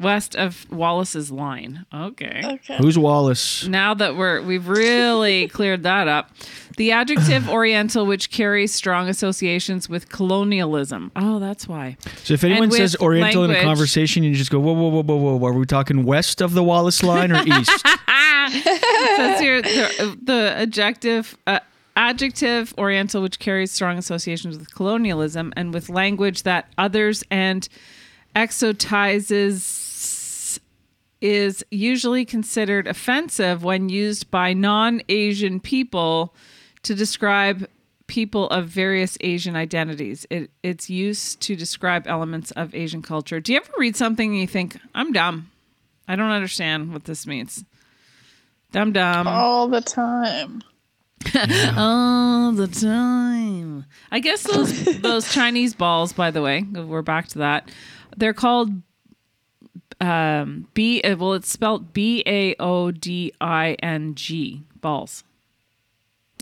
[0.00, 1.86] west of Wallace's line.
[1.94, 2.42] Okay.
[2.44, 2.76] Okay.
[2.78, 3.66] Who's Wallace?
[3.66, 6.30] Now that we're we've really cleared that up,
[6.76, 11.12] the adjective Oriental, which carries strong associations with colonialism.
[11.14, 11.96] Oh, that's why.
[12.24, 15.02] So if anyone says Oriental in a language- conversation, you just go, whoa, whoa, whoa,
[15.02, 15.48] whoa, whoa.
[15.48, 17.86] Are we talking west of the Wallace line or east?
[17.86, 21.36] Says here the, the adjective.
[21.46, 21.60] Uh,
[21.96, 27.68] Adjective Oriental, which carries strong associations with colonialism and with language that others and
[28.34, 29.83] exotizes,
[31.24, 36.34] is usually considered offensive when used by non Asian people
[36.82, 37.66] to describe
[38.06, 40.26] people of various Asian identities.
[40.28, 43.40] It, it's used to describe elements of Asian culture.
[43.40, 45.50] Do you ever read something and you think, I'm dumb?
[46.06, 47.64] I don't understand what this means.
[48.72, 49.26] Dumb dumb.
[49.26, 50.62] All the time.
[51.74, 53.86] all the time.
[54.10, 57.70] I guess those those Chinese balls, by the way, we're back to that.
[58.14, 58.82] They're called
[60.00, 61.00] um, B.
[61.02, 65.24] uh, Well, it's spelled B A O D I N G balls.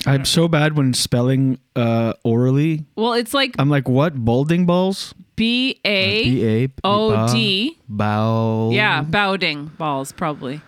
[0.07, 2.87] I'm so bad when spelling uh, orally.
[2.97, 4.15] Well, it's like I'm like, what?
[4.17, 5.15] Balding balls?
[5.37, 7.79] B B A A O D.
[7.89, 8.71] Bow.
[8.73, 10.61] Yeah, bowding balls probably.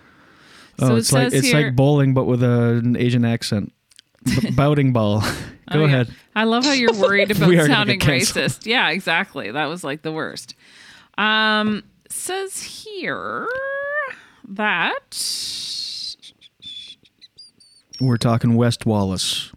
[0.81, 3.25] Oh, So it it's like says it's here- like bowling, but with a, an Asian
[3.25, 3.73] accent.
[4.25, 5.21] B- bowding ball.
[5.73, 5.87] Go Oh, yeah.
[5.87, 6.15] ahead.
[6.37, 8.67] I love how you're worried about We are gonna sounding racist.
[8.67, 9.51] Yeah, exactly.
[9.51, 10.55] That was like the worst.
[11.17, 11.83] Um,
[12.25, 13.47] says here
[14.49, 15.15] that
[18.01, 19.53] We're talking West Wallace.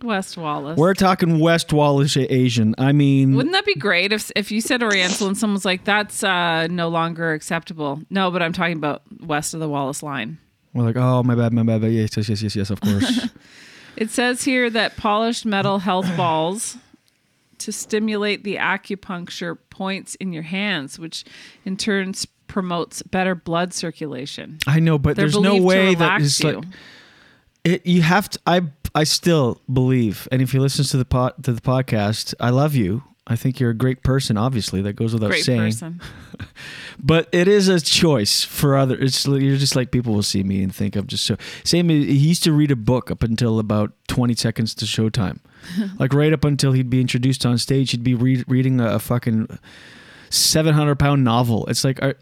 [0.00, 0.78] West Wallace.
[0.78, 2.76] We're talking West Wallace Asian.
[2.78, 6.22] I mean, Wouldn't that be great if if you said Oriental and someone's like, "That's
[6.22, 8.00] uh, no longer acceptable"?
[8.10, 10.38] No, but I'm talking about west of the Wallace line.
[10.72, 13.28] we're like, oh my bad, my bad, but yes, yes, yes, yes, yes, of course.
[13.96, 16.76] It says here that polished metal health balls
[17.64, 21.24] to stimulate the acupuncture points in your hands, which
[21.64, 22.14] in turn
[22.46, 24.58] promotes better blood circulation.
[24.66, 26.52] I know, but They're there's no way that you.
[26.52, 26.64] like
[27.64, 27.86] it.
[27.86, 28.38] You have to.
[28.46, 28.62] I
[28.94, 32.74] I still believe, and if you listen to the pod, to the podcast, I love
[32.74, 33.02] you.
[33.26, 34.36] I think you're a great person.
[34.36, 35.60] Obviously, that goes without Great saying.
[35.72, 36.00] person.
[37.02, 38.96] But it is a choice for other.
[38.98, 41.36] It's you're just like people will see me and think I'm just so.
[41.64, 41.88] Same.
[41.88, 45.38] He used to read a book up until about 20 seconds to showtime,
[45.98, 47.90] like right up until he'd be introduced on stage.
[47.92, 49.58] He'd be re- reading a, a fucking
[50.30, 51.66] 700 pound novel.
[51.66, 52.16] It's like, are-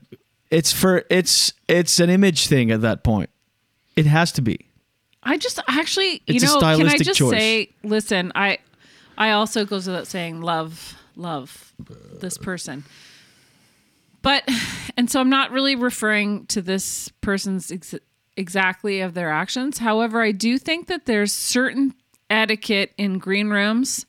[0.51, 3.31] it's for it's it's an image thing at that point.
[3.97, 4.67] It has to be.
[5.23, 7.31] I just actually, It's you a know, can I just choice.
[7.31, 8.59] say, listen, I,
[9.17, 11.73] I also goes without saying, love, love
[12.21, 12.83] this person,
[14.21, 14.43] but,
[14.97, 17.95] and so I'm not really referring to this person's ex-
[18.37, 19.79] exactly of their actions.
[19.79, 21.95] However, I do think that there's certain
[22.33, 24.07] etiquette in green rooms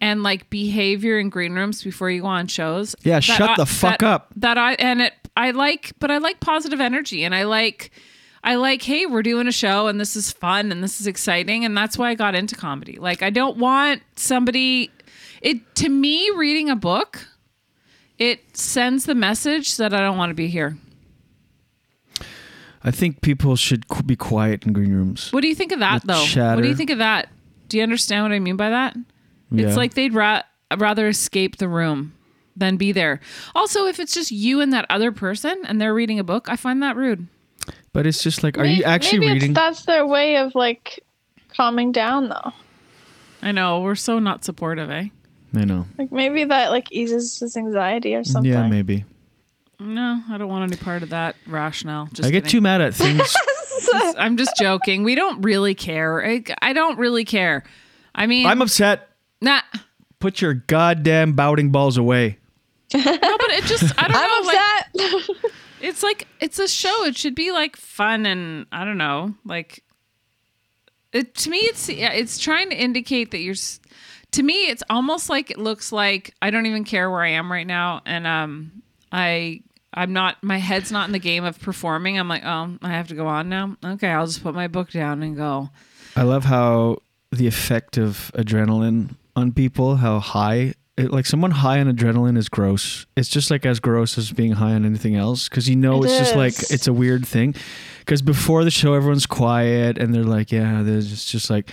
[0.00, 2.96] and like behavior in green rooms before you go on shows.
[3.02, 4.32] Yeah, that shut I- the fuck that- up.
[4.36, 7.90] That I and it I like, but I like positive energy and I like
[8.44, 11.64] I like, hey, we're doing a show and this is fun and this is exciting
[11.64, 12.96] and that's why I got into comedy.
[12.98, 14.90] Like I don't want somebody
[15.40, 17.26] it to me reading a book
[18.18, 20.76] it sends the message that I don't want to be here.
[22.84, 25.32] I think people should be quiet in green rooms.
[25.32, 26.54] What do you think of that The though?
[26.54, 27.28] What do you think of that?
[27.72, 28.94] Do you understand what I mean by that?
[29.50, 29.66] Yeah.
[29.66, 30.42] It's like they'd ra-
[30.76, 32.12] rather escape the room
[32.54, 33.18] than be there.
[33.54, 36.56] Also, if it's just you and that other person and they're reading a book, I
[36.56, 37.28] find that rude.
[37.94, 39.50] But it's just like, are you actually maybe reading?
[39.52, 41.02] It's, that's their way of like
[41.48, 42.52] calming down, though.
[43.40, 45.06] I know we're so not supportive, eh?
[45.56, 45.86] I know.
[45.96, 48.52] Like maybe that like eases his anxiety or something.
[48.52, 49.06] Yeah, maybe.
[49.80, 52.10] No, I don't want any part of that rationale.
[52.12, 53.34] Just I get too mad at things.
[53.80, 55.02] Just- I'm just joking.
[55.04, 56.24] We don't really care.
[56.24, 57.64] I, I don't really care.
[58.14, 59.08] I mean, I'm upset.
[59.40, 59.62] nah.
[60.20, 62.38] Put your goddamn bouting balls away.
[62.94, 64.46] No, but it just I don't I'm know.
[64.46, 65.52] Like, upset.
[65.80, 67.04] It's like it's a show.
[67.06, 69.82] It should be like fun and I don't know, like
[71.12, 73.54] it to me it's it's trying to indicate that you're
[74.32, 77.50] to me it's almost like it looks like I don't even care where I am
[77.50, 79.62] right now and um I
[79.94, 82.18] I'm not my head's not in the game of performing.
[82.18, 83.76] I'm like, "Oh, I have to go on now.
[83.84, 85.70] Okay, I'll just put my book down and go."
[86.16, 86.98] I love how
[87.30, 92.48] the effect of adrenaline on people, how high, it, like someone high on adrenaline is
[92.48, 93.06] gross.
[93.16, 96.06] It's just like as gross as being high on anything else because you know It
[96.06, 97.54] it's just like it's a weird thing.
[98.00, 101.72] Because before the show, everyone's quiet and they're like, yeah, there's just, just like a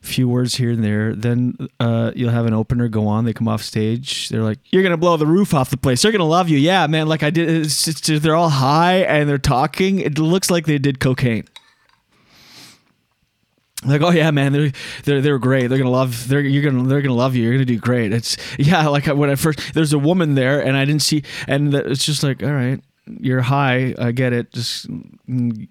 [0.00, 1.14] few words here and there.
[1.14, 3.24] Then uh, you'll have an opener go on.
[3.24, 4.28] They come off stage.
[4.28, 6.02] They're like, you're gonna blow the roof off the place.
[6.02, 6.58] They're gonna love you.
[6.58, 7.06] Yeah, man.
[7.06, 7.48] Like I did.
[7.48, 9.98] It's just, they're all high and they're talking.
[10.00, 11.44] It looks like they did cocaine
[13.84, 14.72] like oh yeah man they're
[15.04, 17.64] they're they're great they're gonna love they're you're gonna they're gonna love you you're gonna
[17.64, 21.02] do great it's yeah like when i first there's a woman there and i didn't
[21.02, 24.86] see and it's just like all right you're high i get it just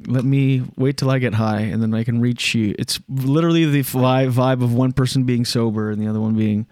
[0.07, 3.65] let me wait till i get high and then i can reach you it's literally
[3.65, 6.65] the vibe vibe of one person being sober and the other one being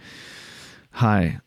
[0.92, 1.40] high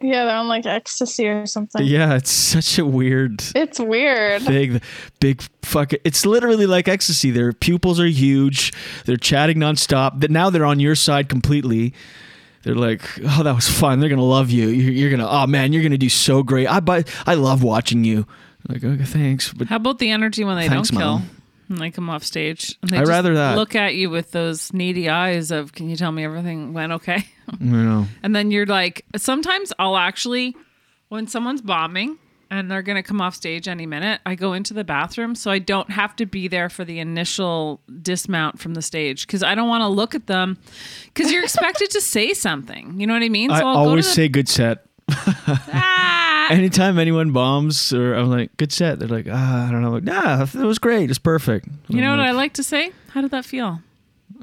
[0.00, 1.84] Yeah, they're on like ecstasy or something.
[1.84, 4.44] yeah it's such a weird It's weird.
[4.46, 4.80] big,
[5.18, 5.98] big fucking.
[6.04, 7.30] It's literally like ecstasy.
[7.32, 8.72] Their pupils are huge.
[9.06, 10.20] They're chatting nonstop.
[10.20, 11.92] That now they're on your side completely.
[12.62, 13.98] They're like, oh, that was fun.
[14.00, 14.68] They're gonna love you.
[14.68, 16.68] You're, you're gonna, oh man, you're gonna do so great.
[16.68, 18.24] I but I love watching you.
[18.68, 21.18] Like, okay, thanks, but How about the energy when they Thanks, don't kill?
[21.20, 21.30] Mom.
[21.70, 22.76] And they come off stage.
[22.82, 23.56] And they I'd just rather that.
[23.56, 27.26] Look at you with those needy eyes of, "Can you tell me everything went okay?"
[27.60, 30.56] you know, And then you're like, sometimes I'll actually,
[31.08, 32.18] when someone's bombing
[32.50, 35.58] and they're gonna come off stage any minute, I go into the bathroom so I
[35.58, 39.68] don't have to be there for the initial dismount from the stage because I don't
[39.68, 40.56] want to look at them
[41.12, 42.98] because you're expected to say something.
[42.98, 43.50] You know what I mean?
[43.50, 44.86] I I'll always go to say good set.
[45.10, 48.98] ah, Anytime anyone bombs, or I'm like, good set.
[48.98, 49.90] They're like, ah, I don't know.
[49.90, 51.10] Like, nah, it was great.
[51.10, 51.66] It's perfect.
[51.88, 52.92] you know I'm what I like to say?
[53.10, 53.80] How did that feel?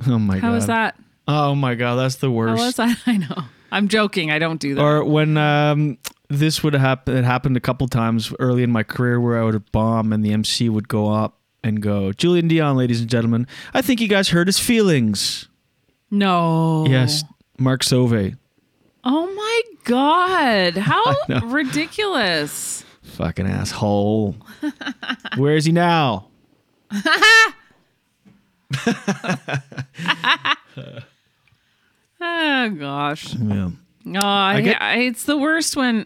[0.08, 0.48] Oh my How god.
[0.48, 1.00] How was that?
[1.28, 2.62] Oh my god, that's the How worst.
[2.63, 2.98] was that?
[3.08, 3.44] I know.
[3.72, 4.30] I'm joking.
[4.32, 4.82] I don't do that.
[4.82, 9.20] or when um, this would happen, it happened a couple times early in my career
[9.22, 13.00] where I would bomb and the MC would go up and go, Julien Dionne, ladies
[13.02, 15.48] and gentlemen, I think you guys hurt his feelings.
[16.12, 16.86] no.
[16.88, 17.24] Yes,
[17.58, 18.38] Mark Sove.
[19.08, 20.78] Oh my god!
[20.78, 21.15] How
[21.46, 22.84] ridiculous!
[23.04, 24.36] Fucking asshole.
[25.38, 26.28] Where is he now?
[32.22, 33.36] Oh gosh.
[33.36, 33.70] Yeah.
[34.15, 36.06] Oh, I, get- I- it's the worst when,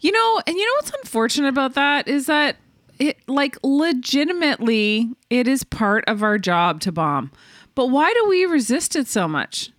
[0.00, 2.56] you know, and you know what's unfortunate about that is that
[2.98, 7.30] it, like, legitimately, it is part of our job to bomb.
[7.74, 9.70] But why do we resist it so much?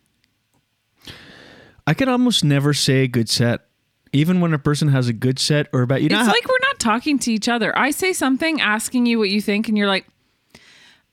[1.87, 3.61] I can almost never say a good set.
[4.13, 6.47] Even when a person has a good set or about you know it's how- like
[6.47, 7.77] we're not talking to each other.
[7.77, 10.05] I say something, asking you what you think, and you're like,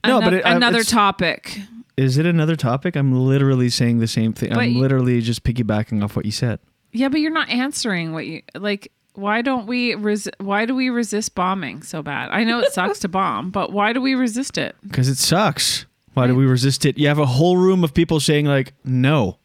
[0.06, 1.58] No, but it- uh, another it's- topic.
[1.96, 2.96] is it another topic?
[2.96, 4.50] I'm literally saying the same thing.
[4.50, 6.60] But I'm literally just piggybacking off what you said.
[6.92, 8.92] Yeah, but you're not answering what you like.
[9.14, 12.30] Why don't we res- Why do we resist bombing so bad?
[12.30, 14.76] I know it sucks to bomb, but why do we resist it?
[14.82, 15.86] Because it sucks.
[16.14, 16.98] Why do we resist it?
[16.98, 19.38] You have a whole room of people saying like, "No,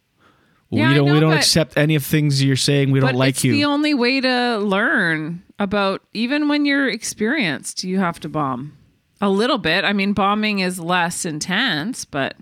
[0.69, 1.07] Yeah, we don't.
[1.07, 2.91] know, we don't but- accept any of things you're saying.
[2.91, 6.01] We don't like it's you." the only way to learn about.
[6.13, 8.77] Even when you're experienced, you have to bomb
[9.21, 9.85] a little bit.
[9.85, 12.35] I mean, bombing is less intense, but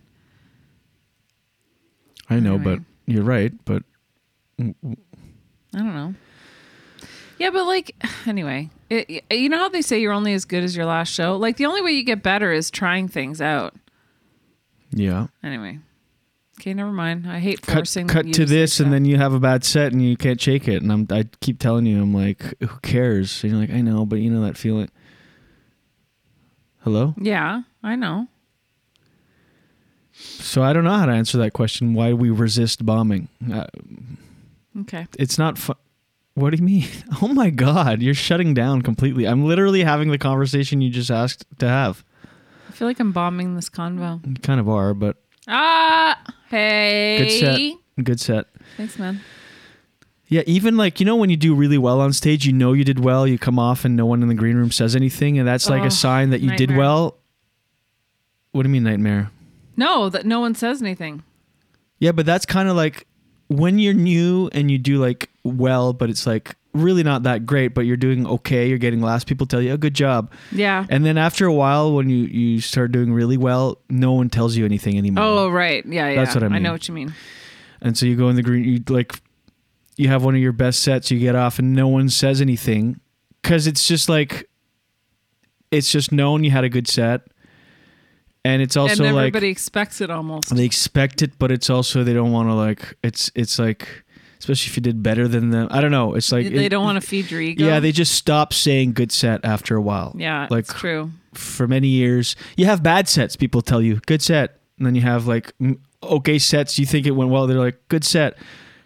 [2.30, 2.78] I know, Anyway.
[2.78, 3.54] but you're right.
[3.66, 3.84] But
[4.60, 4.74] I
[5.74, 6.16] don't know.
[7.38, 7.96] Yeah, but like
[8.28, 11.36] anyway, it, you know how they say you're only as good as your last show.
[11.36, 13.76] Like the only way you get better is trying things out.
[14.92, 15.80] yeah, Anyway,
[16.60, 17.26] okay, never mind.
[17.30, 18.08] I hate cut forcing.
[18.08, 20.68] cut you to this, and then you have a bad set, and you can't shake
[20.68, 20.82] it.
[20.82, 23.44] And I'm I keep telling you, I'm like, who cares?
[23.44, 24.90] And you're like, I know, but you know that feeling.
[26.84, 27.16] Hello.
[27.20, 28.28] Yeah, I know.
[30.14, 31.94] So I don't know how to answer that question.
[31.94, 33.28] Why do we resist bombing?
[33.52, 33.66] Uh,
[34.82, 35.08] Okay.
[35.18, 35.78] it's not fun.
[36.36, 36.88] What do you mean?
[37.22, 39.26] Oh my god, you're shutting down completely.
[39.26, 42.04] I'm literally having the conversation you just asked to have.
[42.70, 44.26] I feel like I'm bombing this convo.
[44.28, 45.18] You kind of are, but
[45.48, 46.20] Ah,
[46.50, 47.18] hey.
[47.18, 48.04] good set.
[48.04, 48.46] Good set.
[48.78, 49.22] Thanks, man.
[50.28, 52.84] Yeah, even like you know when you do really well on stage, you know you
[52.84, 53.28] did well.
[53.28, 55.84] You come off and no one in the green room says anything, and that's like
[55.84, 57.18] Oh, a sign that you did well.
[58.52, 59.30] What do you mean nightmare?
[59.78, 61.24] No, that no one says anything.
[62.00, 63.06] Yeah, but that's kind of like
[63.50, 67.70] when you're new and you do like well, but it's like really not that great,
[67.70, 68.68] but you're doing okay.
[68.68, 69.24] You're getting laughs.
[69.24, 70.86] People tell you, "Oh, good job." Yeah.
[70.90, 74.56] And then after a while, when you you start doing really well, no one tells
[74.56, 75.24] you anything anymore.
[75.24, 75.86] Oh, right.
[75.86, 76.16] Yeah, yeah.
[76.24, 76.56] That's what I mean.
[76.58, 77.14] I know what you mean.
[77.82, 79.20] And so you go in the green, you like,
[79.98, 83.00] you have one of your best sets, you get off, and no one says anything
[83.42, 84.50] because it's just like,
[85.72, 87.22] it's just known you had a good set,
[88.44, 90.56] and it's also and like everybody expects it almost.
[90.56, 94.05] they expect it, but it's also they don't want to like it's it's like
[94.40, 95.68] especially if you did better than them.
[95.72, 96.14] I don't know.
[96.16, 97.66] It's like they it- don't want to feed your ego.
[97.66, 100.14] Yeah, they just stop saying good set after a while.
[100.18, 101.12] Yeah, like true.
[101.34, 102.36] for many years.
[102.58, 103.36] You have bad sets.
[103.36, 105.54] People tell you good set, and then you have like
[106.04, 106.78] okay sets.
[106.80, 107.48] You think it went well.
[107.48, 108.38] They're like good set,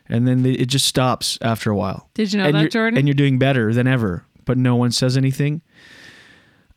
[0.08, 2.10] and then they, it just stops after a while.
[2.14, 2.97] Did you know and that, Jordan?
[2.97, 5.62] And you're doing better than ever, but no one says anything.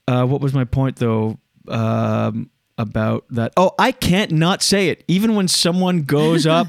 [0.08, 1.38] Uh, what was my point though?
[1.68, 3.52] Um, about that.
[3.56, 5.04] Oh, I can't not say it.
[5.06, 6.68] Even when someone goes up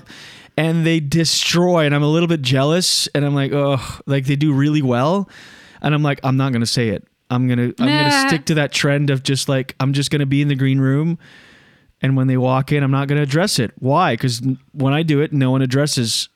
[0.58, 4.36] and they destroy, and I'm a little bit jealous, and I'm like, oh, like they
[4.36, 5.30] do really well,
[5.82, 7.08] and I'm like, I'm not gonna say it.
[7.30, 10.42] I'm gonna I'm gonna stick to that trend of just like I'm just gonna be
[10.42, 11.18] in the green room,
[12.02, 13.72] and when they walk in, I'm not gonna address it.
[13.80, 14.14] Why?
[14.14, 14.42] Because
[14.74, 16.30] when I do it, no one addresses.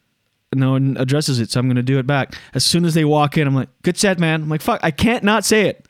[0.55, 2.34] No one addresses it, so I'm gonna do it back.
[2.53, 4.91] As soon as they walk in, I'm like, "Good set, man." I'm like, "Fuck, I
[4.91, 5.86] can't not say it."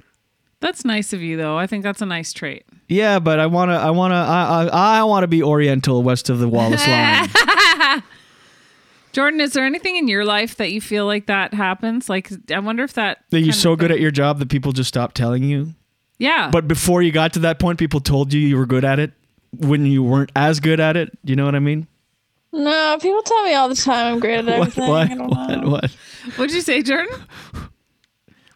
[0.59, 1.55] That's nice of you, though.
[1.55, 2.65] I think that's a nice trait.
[2.89, 6.49] Yeah, but I wanna, I wanna, I, I, I wanna be Oriental west of the
[6.49, 7.29] Wallace line.
[9.13, 12.07] Jordan, is there anything in your life that you feel like that happens?
[12.09, 13.19] Like, I wonder if that.
[13.31, 15.73] that you're so good at your job that people just stop telling you.
[16.19, 16.49] Yeah.
[16.51, 19.13] But before you got to that point, people told you you were good at it
[19.57, 21.17] when you weren't as good at it.
[21.23, 21.87] You know what I mean?
[22.53, 24.59] No, people tell me all the time I'm great at What?
[24.77, 24.87] everything.
[24.89, 25.11] What?
[25.11, 25.61] I don't What?
[25.61, 25.69] know.
[25.69, 25.91] What?
[26.37, 27.23] What'd you say, Jordan?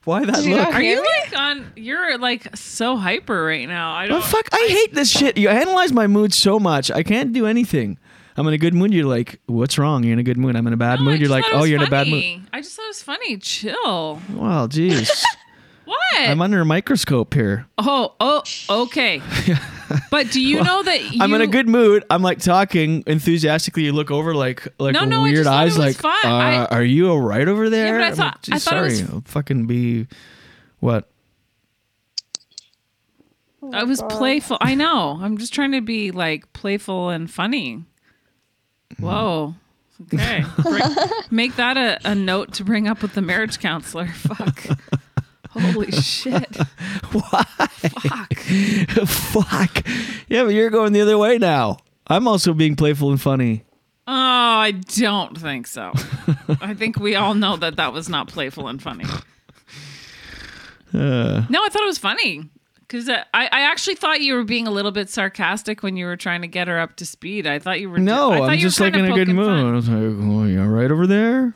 [0.03, 0.73] Why that you look?
[0.73, 1.07] Are you me?
[1.23, 1.71] like on?
[1.75, 3.93] You're like so hyper right now.
[3.93, 4.23] I Oh, don't.
[4.23, 4.47] fuck!
[4.51, 5.37] I hate this shit.
[5.37, 6.89] You analyze my mood so much.
[6.89, 7.99] I can't do anything.
[8.41, 8.91] I'm in a good mood.
[8.93, 10.03] You're like, what's wrong?
[10.03, 10.55] You're in a good mood.
[10.55, 11.19] I'm in a bad No, mood.
[11.19, 12.41] You're like, oh, you're in a bad mood.
[12.51, 13.37] I just thought it was funny.
[13.37, 14.19] Chill.
[14.33, 15.09] Well, jeez.
[15.83, 16.19] What?
[16.21, 17.65] I'm under a microscope here.
[17.77, 19.21] oh, oh, okay.
[20.11, 21.21] but do you know that you?
[21.21, 22.05] I'm in a good mood.
[22.09, 23.83] I'm like talking enthusiastically.
[23.83, 25.77] You look over like like No, no, weird eyes.
[25.77, 27.95] like, uh, I- are you all right over there?
[27.99, 29.11] but I thought- like, "Geez, I thought it was- sorry.
[29.11, 30.07] I'll fucking be
[30.79, 31.09] what?
[33.73, 34.57] I was playful.
[34.61, 35.19] I know.
[35.21, 37.83] I'm just trying to be like playful and funny.
[38.99, 39.55] Whoa.
[40.13, 40.43] Okay.
[40.61, 40.83] Bring-
[41.31, 44.07] make that a, a note to bring up with the marriage counselor.
[44.13, 44.65] Fuck.
[45.51, 46.55] Holy shit.
[47.11, 47.43] Why?
[47.43, 48.33] Fuck.
[49.07, 49.87] Fuck.
[50.27, 51.77] Yeah, but you're going the other way now.
[52.07, 53.63] I'm also being playful and funny.
[54.07, 55.91] Oh, I don't think so.
[56.61, 59.05] I think we all know that that was not playful and funny.
[60.93, 62.49] Uh, No, I thought it was funny.
[62.91, 66.05] Because uh, I, I actually thought you were being a little bit sarcastic when you
[66.05, 67.47] were trying to get her up to speed.
[67.47, 67.97] I thought you were.
[67.97, 69.45] no, I I'm you were just like in a good mood.
[69.45, 69.65] fun.
[69.65, 71.55] I was like, oh, you all right over there?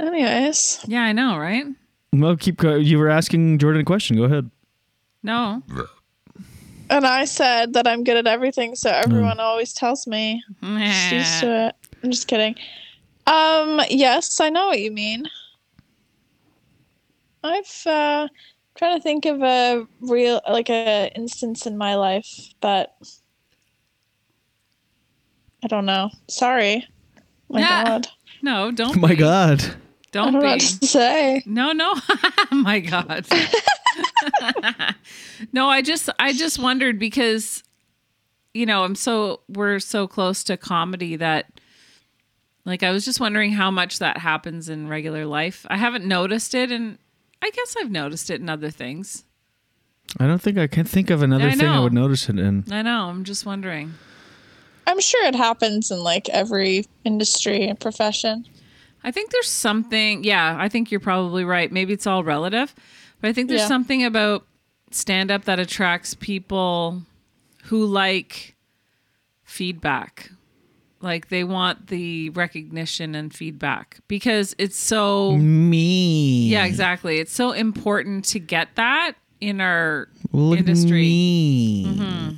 [0.00, 1.66] Anyways, yeah, I know, right?
[2.12, 2.56] Well, keep.
[2.56, 4.16] go- You were asking Jordan a question.
[4.16, 4.50] Go ahead.
[5.22, 5.62] No.
[6.92, 10.42] And I said that I'm good at everything, so everyone always tells me.
[10.60, 11.74] Just used to it.
[12.04, 12.54] I'm just kidding.
[13.26, 15.24] Um, yes, I know what you mean.
[17.44, 18.28] I've uh
[18.76, 22.28] trying to think of a real like a instance in my life,
[22.60, 22.92] but
[25.64, 26.10] I don't know.
[26.28, 26.86] Sorry.
[27.48, 27.84] My Yeah.
[27.84, 28.08] God.
[28.42, 28.96] No, don't.
[28.96, 29.16] Oh my be.
[29.16, 29.62] God.
[29.62, 29.74] I
[30.12, 31.42] Don't don't know what to say.
[31.46, 31.94] No, no.
[32.52, 33.26] my God.
[35.52, 37.62] no, I just I just wondered because
[38.54, 41.46] you know, I'm so we're so close to comedy that
[42.64, 45.66] like I was just wondering how much that happens in regular life.
[45.68, 46.98] I haven't noticed it and
[47.42, 49.24] I guess I've noticed it in other things.
[50.20, 52.64] I don't think I can think of another I thing I would notice it in.
[52.70, 53.94] I know, I'm just wondering.
[54.86, 58.46] I'm sure it happens in like every industry and profession.
[59.04, 61.72] I think there's something, yeah, I think you're probably right.
[61.72, 62.74] Maybe it's all relative,
[63.22, 63.68] but I think there's Yeah.
[63.68, 64.46] something about
[64.90, 67.02] stand up that attracts people
[67.64, 68.54] who like
[69.44, 70.30] feedback.
[71.00, 76.48] Like they want the recognition and feedback because it's so, Me.
[76.48, 77.18] yeah, exactly.
[77.18, 81.00] It's so important to get that in our look industry.
[81.02, 81.84] me.
[81.86, 82.30] Mm-hmm.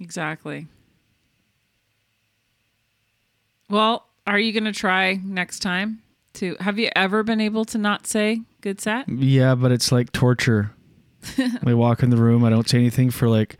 [0.00, 0.66] Exactly.
[3.68, 6.02] Well, are you going to try next time
[6.38, 9.08] to have you ever been able to not say good set?
[9.08, 10.72] Yeah, but it's like torture.
[11.64, 12.44] we walk in the room.
[12.44, 13.56] I don't say anything for like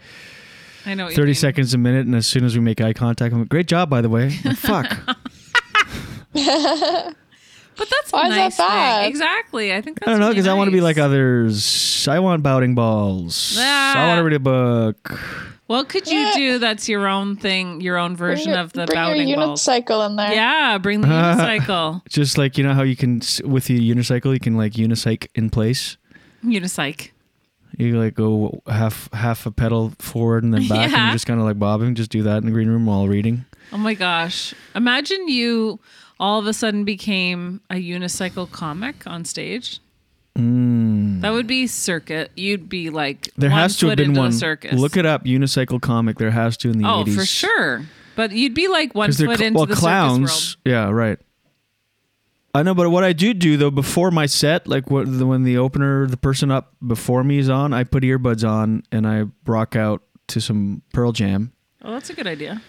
[0.86, 3.40] I know 30 seconds a minute, and as soon as we make eye contact, I'm
[3.40, 4.32] like, great job, by the way.
[4.44, 5.16] Like, Fuck.
[7.78, 9.08] But that's Why a is that nice thing.
[9.08, 9.72] Exactly.
[9.72, 12.08] I think that's I don't know really because I want to be like others.
[12.08, 13.56] I want Baoding balls.
[13.56, 13.62] I
[13.94, 14.08] Ah.
[14.08, 15.20] want to read a book.
[15.68, 16.34] What could you Yeah.
[16.34, 19.62] do that's your own thing, your own version your- of the bring Baoding your balls?
[19.62, 20.32] unicycle in there.
[20.32, 22.02] Yeah, bring the unicycle.
[22.08, 25.50] Just like you know how you can with the unicycle, you can like unicycle in
[25.50, 25.96] place.
[26.44, 27.10] Unicycle.
[27.76, 31.38] You like go half half a pedal forward and then back, and you're just kind
[31.38, 31.94] of like bobbing.
[31.94, 33.44] Just do that in the green room while reading.
[33.72, 34.54] Oh my gosh.
[34.74, 35.78] Imagine you
[36.18, 39.80] all of a sudden became a unicycle comic on stage.
[41.20, 42.30] That would be circuit.
[42.36, 43.30] You'd be like Mm.
[43.36, 44.32] There one has to have been one.
[44.32, 44.78] circus.
[44.78, 46.18] Look it up, unicycle comic.
[46.18, 47.14] There has to in the Oh, 80s.
[47.16, 47.82] for sure.
[48.14, 50.30] But you'd be like one foot cl- into well the clowns.
[50.32, 51.18] circus Yeah, right.
[52.54, 55.44] I know, but what I do do though before my set, like what, the, when
[55.44, 59.24] the opener, the person up before me is on, I put earbuds on and I
[59.46, 61.52] rock out to some Pearl Jam.
[61.82, 62.62] Oh, that's a good idea.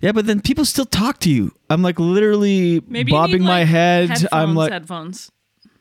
[0.00, 1.52] Yeah, but then people still talk to you.
[1.70, 4.26] I'm like literally Maybe bobbing need, my like, head.
[4.32, 5.30] I'm like, headphones.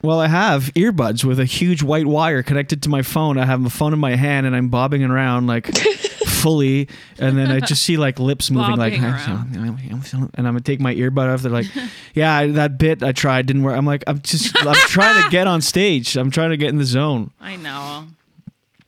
[0.05, 3.37] Well, I have earbuds with a huge white wire connected to my phone.
[3.37, 5.75] I have a phone in my hand and I'm bobbing around like
[6.27, 6.87] fully,
[7.19, 9.03] and then I just see like lips moving like, Bobbing
[10.35, 11.41] and I'm gonna take my earbud off.
[11.41, 11.67] They're like,
[12.13, 13.75] yeah, that bit I tried didn't work.
[13.75, 16.15] I'm like, I'm just, I'm trying to get on stage.
[16.15, 17.31] I'm trying to get in the zone.
[17.41, 18.05] I know.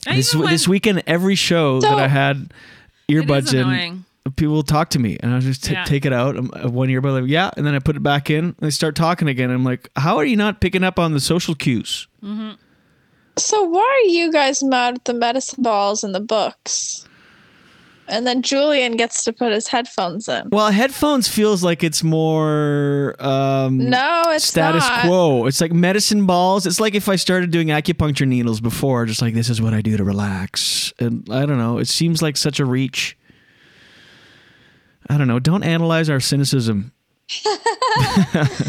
[0.05, 2.53] This this weekend, every show So- that I had
[3.09, 4.05] earbuds in.
[4.35, 5.83] People will talk to me and I just t- Yeah.
[5.83, 6.35] take it out.
[6.37, 8.45] I'm, uh, one earbud, like, yeah, and then I put it back in.
[8.45, 9.49] And they start talking again.
[9.51, 12.07] I'm like, how are you not picking up on the social cues?
[13.37, 17.05] So why are you guys mad at the medicine balls and the books?
[18.09, 20.47] And then Julien gets to put his headphones in.
[20.49, 25.01] Well, headphones feels like it's more um, No, it's status not.
[25.01, 25.45] quo.
[25.45, 26.65] It's like medicine balls.
[26.65, 29.81] It's like if I started doing acupuncture needles before, just like this is what I
[29.81, 30.93] do to relax.
[30.99, 31.79] And I don't know.
[31.79, 33.17] It seems like such a reach.
[35.09, 35.39] I don't know.
[35.39, 36.91] Don't analyze our cynicism.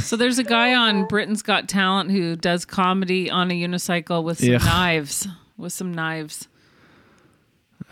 [0.01, 4.39] So there's a guy on Britain's Got Talent who does comedy on a unicycle with
[4.39, 4.59] some Yeah.
[4.59, 5.27] knives.
[5.57, 6.49] With some knives.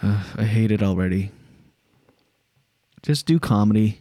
[0.03, 1.31] I hate it already.
[3.03, 4.01] Just do comedy.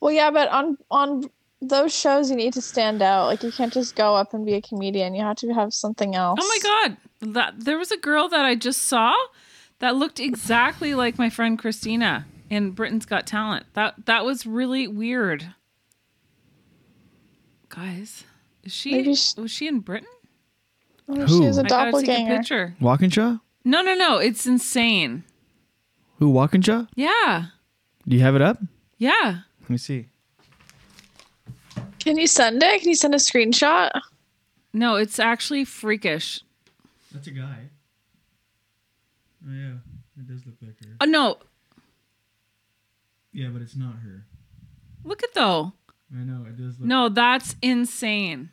[0.00, 1.30] Well, yeah, but on on
[1.62, 3.26] those shows you need to stand out.
[3.26, 5.14] Like you can't just go up and be a comedian.
[5.14, 6.38] You have to have something else.
[6.42, 6.96] Oh my god.
[7.32, 9.14] That there was a girl that I just saw
[9.80, 13.66] that looked exactly like my friend Christina in Britain's Got Talent.
[13.74, 15.54] That that was really weird.
[17.68, 18.24] Guys,
[18.62, 20.08] is she she- was she in Britain?
[21.08, 21.26] Oh, Who?
[21.26, 22.36] She was a I gotta take a doppelganger.
[22.38, 22.76] picture.
[22.80, 23.38] Walkinshaw?
[23.64, 24.18] No, no, no.
[24.18, 25.24] It's insane.
[26.18, 26.86] Who, Walkinshaw?
[26.94, 27.46] Yeah.
[28.06, 28.58] Do you have it up?
[28.98, 29.40] Yeah.
[29.62, 30.06] Let me see.
[31.98, 32.80] Can you send it?
[32.80, 33.90] Can you send a screenshot?
[34.72, 36.42] No, it's actually freakish.
[37.12, 37.70] That's a guy.
[39.46, 39.74] Oh, yeah.
[40.18, 40.96] It does look like her.
[41.00, 41.38] Oh no.
[43.32, 44.24] Yeah, but it's not her.
[45.04, 45.72] Look at though.
[46.14, 46.46] I know.
[46.48, 48.50] It does No, that's insane.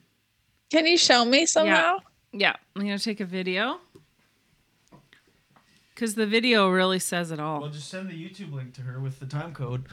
[0.72, 2.00] Can you show me somehow?
[2.34, 3.80] Yeah, I'm gonna take a video
[5.94, 7.62] because the video really says it all.
[7.62, 9.86] Well, just send the YouTube link to her with the time code.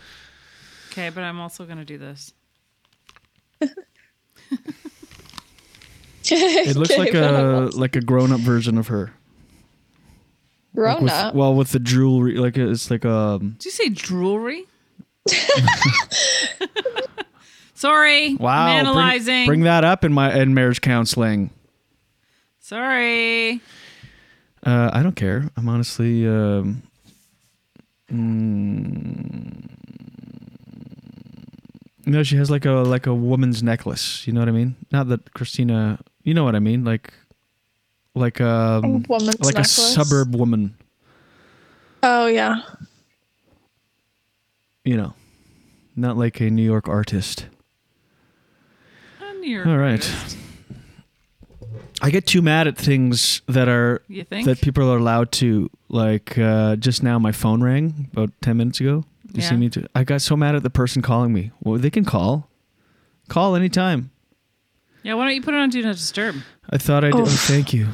[0.90, 2.32] Okay, but I'm also gonna do this.
[6.30, 9.12] It looks Okay, like a like a grown up version of her.
[10.74, 11.34] Like with- up.
[11.34, 13.56] Well, with the jewelry, like it's like um.
[13.58, 14.64] Did you say jewelry?
[17.74, 18.34] Sorry.
[18.34, 18.66] Wow.
[18.66, 19.46] I'm bring- analyzing.
[19.46, 21.50] Bring, that up in my in marriage counseling.
[22.60, 23.60] Sorry.
[24.64, 25.48] Uh, I don't care.
[25.56, 26.26] I'm honestly.
[26.26, 26.82] Um,
[28.10, 29.68] mm,
[32.06, 34.26] no, she has like a like a woman's necklace.
[34.26, 34.74] You know what I mean?
[34.90, 36.00] Not that Christina.
[36.24, 36.84] You know what I mean?
[36.84, 37.12] Like,
[38.18, 39.78] like um, woman's like necklace.
[39.78, 40.74] a suburb woman.
[42.02, 42.62] Oh yeah.
[44.84, 45.14] You know,
[45.96, 47.46] not like a New York artist.
[49.20, 49.92] I'm your All right.
[49.92, 50.36] artist.
[52.00, 54.46] I get too mad at things that are You think?
[54.46, 55.68] that people are allowed to.
[55.88, 59.04] Like uh, just now, my phone rang about ten minutes ago.
[59.32, 59.68] You see me?
[59.68, 59.86] Too?
[59.94, 61.50] I got so mad at the person calling me.
[61.60, 62.48] Well, they can call,
[63.28, 64.10] call anytime.
[65.02, 65.14] yeah.
[65.14, 66.36] Why don't you put it on Do Not Disturb?
[66.70, 67.20] I thought I did.
[67.20, 67.30] Oh, Oof.
[67.40, 67.88] thank you.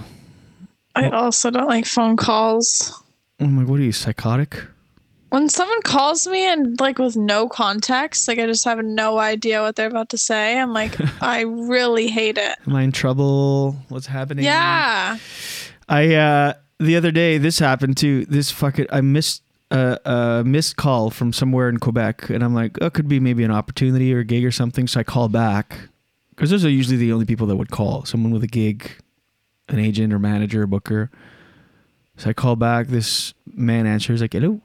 [0.94, 3.02] I also don't like phone calls.
[3.40, 4.62] I'm like, what are you psychotic?
[5.30, 9.62] When someone calls me and like with no context, like I just have no idea
[9.62, 12.56] what they're about to say, I'm like, I really hate it.
[12.66, 13.72] Am I in trouble?
[13.88, 14.44] What's happening?
[14.44, 15.18] Yeah.
[15.88, 18.26] I uh the other day this happened too.
[18.26, 22.78] This fucking I missed a, a missed call from somewhere in Quebec, and I'm like,
[22.80, 24.86] oh, it could be maybe an opportunity or a gig or something.
[24.86, 25.76] So I call back
[26.30, 28.04] because those are usually the only people that would call.
[28.04, 28.90] Someone with a gig,
[29.68, 31.10] an agent or manager or booker.
[32.16, 32.88] So I call back.
[32.88, 34.60] This man answers like, hello.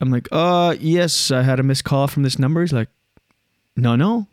[0.00, 2.60] I'm like, uh, yes, I had a missed call from this number.
[2.60, 2.88] He's like,
[3.76, 4.26] no, no.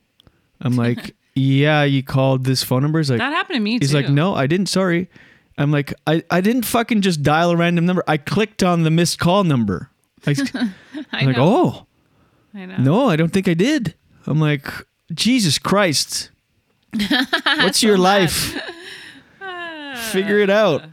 [0.62, 3.00] I'm like, yeah, you called this phone number.
[3.00, 3.84] He's like, That happened to me too.
[3.84, 3.98] He's too.
[3.98, 4.68] like, no, I didn't.
[4.68, 5.10] Sorry.
[5.58, 8.04] I'm like, I, I didn't fucking just dial a random number.
[8.08, 9.90] I clicked on the missed call number.
[10.26, 10.74] I, am
[11.26, 11.86] like, oh,
[12.54, 12.78] I know.
[12.78, 13.94] no, I don't think I did.
[14.26, 14.68] I'm like,
[15.14, 16.32] Jesus Christ.
[17.46, 18.58] What's your life?
[20.12, 20.84] Figure it out.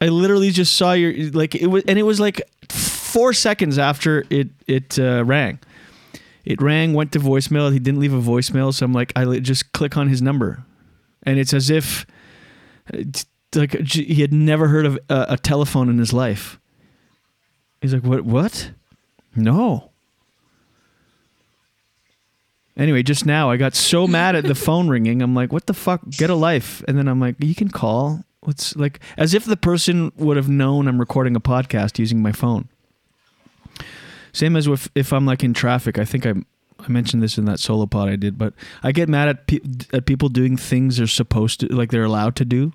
[0.00, 4.24] I literally just saw your like it was, and it was like four seconds after
[4.30, 5.58] it it uh, rang.
[6.44, 7.72] It rang, went to voicemail.
[7.72, 10.64] He didn't leave a voicemail, so I'm like, I just click on his number,
[11.22, 12.04] and it's as if
[12.88, 16.58] it's like he had never heard of a, a telephone in his life.
[17.80, 18.24] He's like, what?
[18.24, 18.72] What?
[19.36, 19.90] No.
[22.76, 25.20] Anyway, just now I got so mad at the phone ringing.
[25.20, 26.00] I'm like, what the fuck?
[26.08, 26.82] Get a life.
[26.88, 28.24] And then I'm like, you can call.
[28.42, 32.32] What's like as if the person would have known I'm recording a podcast using my
[32.32, 32.68] phone.
[34.32, 35.98] Same as if if I'm like in traffic.
[35.98, 36.34] I think I
[36.80, 39.60] I mentioned this in that solo pod I did, but I get mad at pe-
[39.92, 42.72] at people doing things they're supposed to like they're allowed to do.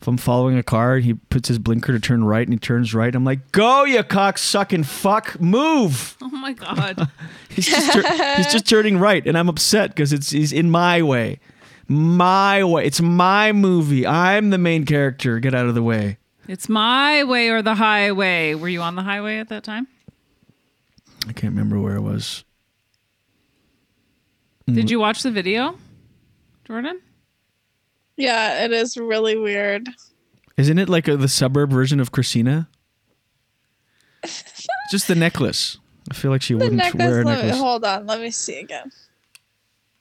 [0.00, 2.58] If I'm following a car and he puts his blinker to turn right and he
[2.60, 7.10] turns right, I'm like, "Go, you cock sucking fuck, move!" Oh my god.
[7.48, 11.02] He's just tur- he's just turning right, and I'm upset because it's he's in my
[11.02, 11.40] way,
[11.88, 12.84] my way.
[12.86, 14.06] It's my movie.
[14.06, 15.38] I'm the main character.
[15.40, 16.18] Get out of the way.
[16.46, 18.54] it's my way or the highway.
[18.54, 19.86] Were you on the highway at that time?
[21.28, 22.44] I can't remember where I was.
[24.66, 25.78] Did you watch the video,
[26.66, 27.00] Jordan?
[28.16, 29.88] Yeah, it is really weird.
[30.58, 32.68] Isn't it like a, the suburb version of Christina?
[34.90, 35.78] just the necklace.
[36.10, 38.30] I feel like she The wouldn't necklace, wear a let me, hold on, let me
[38.30, 38.90] see again.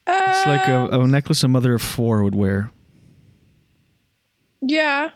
[0.07, 2.71] It's like a, Um, a necklace a mother of four would wear.
[4.61, 5.09] Yeah.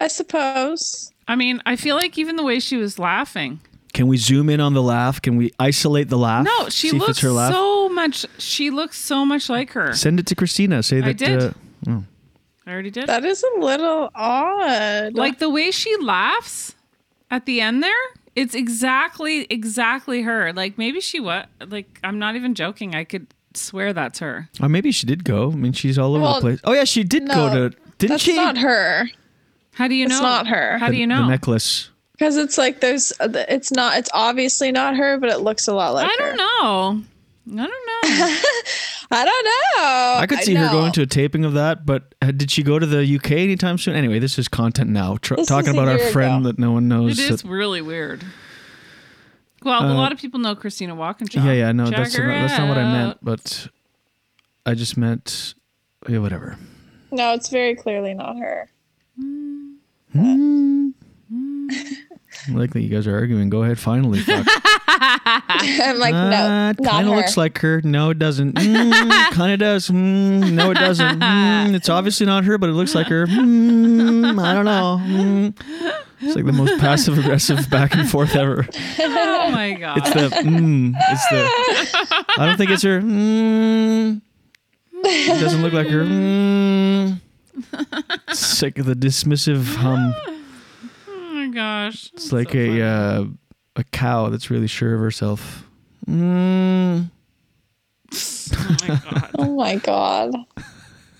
[0.00, 1.12] I suppose.
[1.28, 3.60] I mean, I feel like even the way she was laughing.
[3.94, 5.22] Can we zoom in on the laugh?
[5.22, 6.44] Can we isolate the laugh?
[6.44, 7.52] No, she See looks her laugh.
[7.52, 8.26] so much.
[8.38, 9.94] She looks so much like her.
[9.94, 10.82] Send it to Christina.
[10.82, 11.08] Say that.
[11.08, 11.42] I did.
[11.42, 11.50] Uh,
[11.88, 12.04] oh.
[12.66, 13.06] I already did.
[13.06, 15.14] That is a little odd.
[15.14, 16.74] like the way she laughs
[17.30, 17.92] at the end there,
[18.36, 20.52] it's exactly exactly her.
[20.52, 21.48] Like maybe she what?
[21.66, 22.94] Like I'm not even joking.
[22.94, 24.48] I could swear that's her.
[24.62, 25.50] Or maybe she did go.
[25.50, 26.60] I mean, she's all over Well, the place.
[26.64, 27.76] Oh yeah, she did go no, to.
[27.98, 28.36] Didn't that's she?
[28.36, 29.08] not her.
[29.72, 30.14] How do you know?
[30.14, 30.78] It's not her.
[30.78, 31.28] How do you The know?
[31.28, 31.90] necklace.
[32.12, 35.74] Because it's like there's, uh, it's not, it's obviously not her, but it looks a
[35.74, 36.34] lot like I her.
[36.34, 37.02] don't know.
[37.48, 38.36] I don't know.
[39.10, 40.20] I don't know.
[40.20, 40.72] I could see her know.
[40.72, 43.78] going to a taping of that, but uh, did she go to the UK anytime
[43.78, 43.94] soon?
[43.94, 45.16] Anyway, this is content now.
[45.18, 46.48] Tr- talking about our friend ago.
[46.48, 47.18] that no one knows.
[47.18, 48.24] it is that- really weird.
[49.62, 51.44] Well, a uh, lot of people know Christina Walkinshaw.
[51.44, 53.18] yeah, yeah, no, Check that's not, that's not what I meant.
[53.22, 53.68] But
[54.64, 55.54] I just meant,
[56.08, 56.56] yeah, whatever.
[57.10, 58.68] No, it's very clearly not her.
[59.18, 59.74] Hmm.
[60.12, 60.90] Hmm.
[61.30, 62.05] I like
[62.48, 63.50] that you guys are arguing.
[63.50, 64.20] Go ahead, finally.
[64.20, 64.46] Fuck.
[64.88, 67.12] I'm like, no, it not kind her.
[67.12, 67.80] of looks like her.
[67.82, 68.54] No, it doesn't.
[68.54, 69.88] Mm, kind of does.
[69.88, 71.20] Mm, no, it doesn't.
[71.20, 73.26] Mm, it's obviously not her, but it looks like her.
[73.26, 75.00] Mm, I don't know.
[75.02, 75.54] Mm.
[76.20, 78.66] It's like the most passive aggressive back and forth ever.
[79.00, 79.98] Oh my god.
[79.98, 80.28] It's the.
[80.28, 82.26] Mm, it's the.
[82.38, 83.00] I don't think it's her.
[83.00, 84.20] Mm,
[84.92, 86.04] it doesn't look like her.
[86.04, 87.20] Mm.
[88.28, 90.14] It's like the dismissive hum.
[91.56, 92.10] My gosh.
[92.14, 93.24] It's like a uh,
[93.76, 95.66] a cow that's really sure of herself.
[96.06, 97.10] Mm.
[98.52, 99.30] Oh my god.
[99.38, 100.32] Oh my god.
[100.54, 100.64] That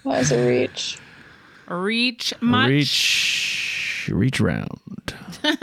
[0.05, 0.99] was a reach.
[1.69, 2.69] Reach much.
[2.69, 4.81] Reach, reach round.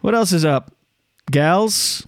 [0.00, 0.74] what else is up,
[1.30, 2.06] gals?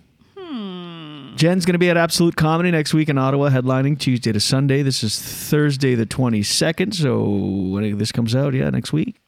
[1.34, 4.82] Jen's going to be at Absolute Comedy next week in Ottawa, headlining Tuesday to Sunday.
[4.82, 6.94] This is Thursday the twenty second.
[6.94, 9.18] So when this comes out, yeah, next week.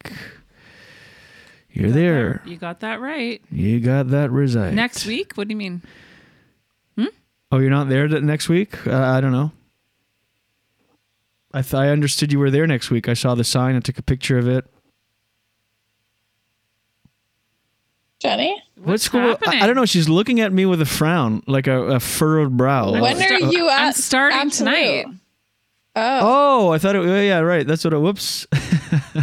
[1.71, 2.41] You're there.
[2.45, 3.41] You got that right.
[3.51, 4.73] You got that reside.
[4.75, 5.33] Next week?
[5.35, 5.81] What do you mean?
[7.51, 8.85] Oh, you're not there next week?
[8.87, 9.51] Uh, I don't know.
[11.53, 13.07] I th- I understood you were there next week.
[13.07, 13.75] I saw the sign.
[13.75, 14.65] I took a picture of it.
[18.19, 18.61] Jenny?
[18.85, 19.61] What's going- happening?
[19.61, 19.85] I, I don't know.
[19.85, 22.91] She's looking at me with a frown, like a, a furrowed brow.
[22.91, 24.71] When sta- are you at I'm starting Absolute?
[24.71, 25.05] tonight.
[25.97, 26.19] Oh.
[26.67, 26.99] Oh, I thought it.
[26.99, 27.65] oh, Yeah, right.
[27.65, 27.93] That's what.
[27.93, 28.47] it Whoops.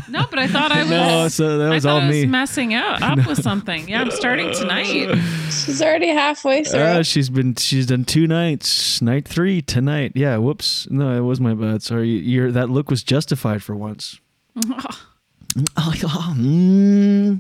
[0.09, 0.91] No, but I thought I was.
[0.91, 2.25] no, so that was thought all I was me.
[2.27, 3.91] messing up, up with something.
[3.91, 4.87] Yeah, I'm starting tonight.
[5.51, 6.81] She's already halfway through.
[6.81, 7.57] Uh, she's been.
[7.57, 9.03] She's done two nights.
[9.03, 10.13] Night three tonight.
[10.15, 10.39] Yeah.
[10.39, 10.89] Whoops.
[10.91, 11.83] No, it was my bad.
[11.83, 12.09] Sorry.
[12.09, 14.19] Your that look was justified for once.
[15.55, 17.35] Yeah.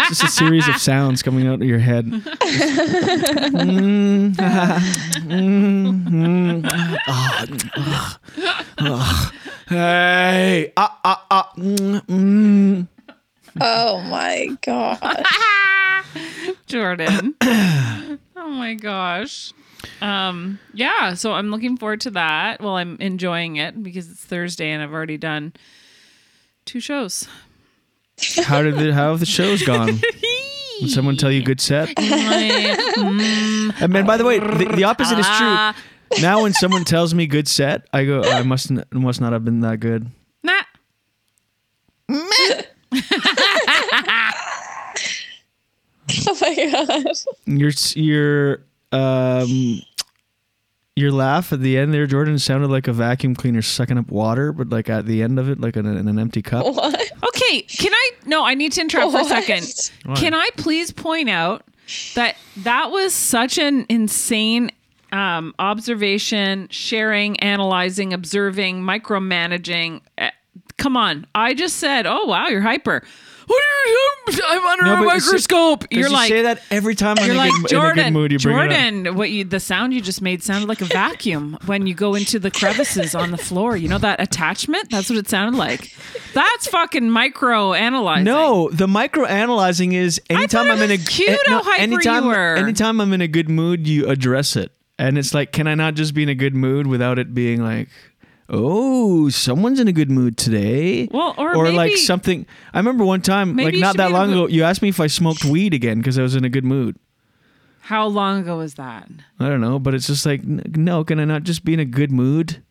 [0.00, 2.06] It's just a series of sounds coming out of your head.
[2.06, 2.22] Mm.
[4.34, 6.04] Mm.
[6.08, 6.98] Mm.
[7.06, 7.46] Ah,
[7.76, 8.18] ah,
[8.78, 9.32] ah.
[9.68, 11.52] Hey, ah, ah, ah.
[11.56, 12.88] Mm,
[13.60, 14.98] oh my god.
[16.66, 17.34] Jordan.
[17.42, 19.52] oh my gosh.
[20.00, 22.60] Um, yeah, so I'm looking forward to that.
[22.60, 25.52] Well, I'm enjoying it because it's Thursday and I've already done
[26.64, 27.28] two shows.
[28.44, 30.00] How did the, how have the shows gone?
[30.80, 31.88] Did someone tell you good set?
[32.92, 36.20] Mm, And man, by the way, the, the opposite is true.
[36.22, 39.44] now when someone tells me good set, I go, I must n- must not have
[39.44, 40.08] been that good.
[40.42, 40.60] Nah.
[46.28, 47.06] Oh my god.
[47.46, 49.80] Your s- your um
[50.96, 54.52] your laugh at the end there, Jordan, sounded like a vacuum cleaner sucking up water,
[54.52, 56.66] but like at the end of it, like in, a, in an empty cup.
[56.66, 57.12] What?
[57.24, 58.10] Okay, can I?
[58.26, 59.90] No, I need to interrupt for a second.
[60.04, 60.14] Why?
[60.14, 61.64] Can I please point out
[62.14, 64.70] that that was such an insane
[65.12, 70.00] um, observation, sharing, analyzing, observing, micromanaging.
[70.18, 70.30] Uh,
[70.78, 73.04] come on, I just said, "Oh wow, you're hyper."
[73.52, 74.08] What are you?
[74.48, 75.84] I'm under No, a but it's- microscope.
[75.90, 77.98] You're like, you like, say that every time I'm you're in, like a good, Jordan.
[77.98, 78.32] in a good mood.
[78.32, 78.58] You bring it.
[78.58, 82.14] Jordan, what you the sound you just made sounded like a vacuum when you go
[82.14, 83.76] into the crevices on the floor.
[83.76, 84.90] You know that attachment?
[84.90, 85.94] That's what it sounded like.
[86.34, 88.24] That's fucking micro analyzing.
[88.24, 91.62] No, the micro analyzing is anytime thought I'm it in a was cute eh, how
[91.62, 92.56] hyper you anytime were.
[92.56, 95.94] anytime I'm in a good mood, you address it, and it's like, can I not
[95.94, 97.88] just be in a good mood without it being like,
[98.52, 101.08] oh, someone's in a good mood today?
[101.10, 102.46] Well, or like maybe- something.
[102.72, 105.06] I remember one time, like not that a long ago, you asked me if I
[105.08, 106.96] smoked weed again because I was in a good mood.
[107.80, 109.08] How long ago was that?
[109.40, 111.84] I don't know, but it's just like, no, can I not just be in a
[111.84, 112.62] good mood?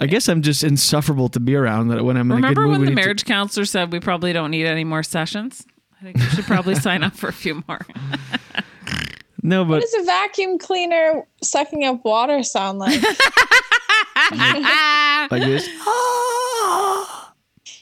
[0.00, 1.88] I guess I'm just insufferable to be around.
[1.88, 3.92] That when I'm in a Remember good mood, when the need to- marriage counselor said
[3.92, 5.64] we probably don't need any more sessions?
[6.00, 7.80] I think we should probably sign up for a few more.
[9.42, 13.00] no, but What does a vacuum cleaner sucking up water sound like?
[15.30, 15.68] like this.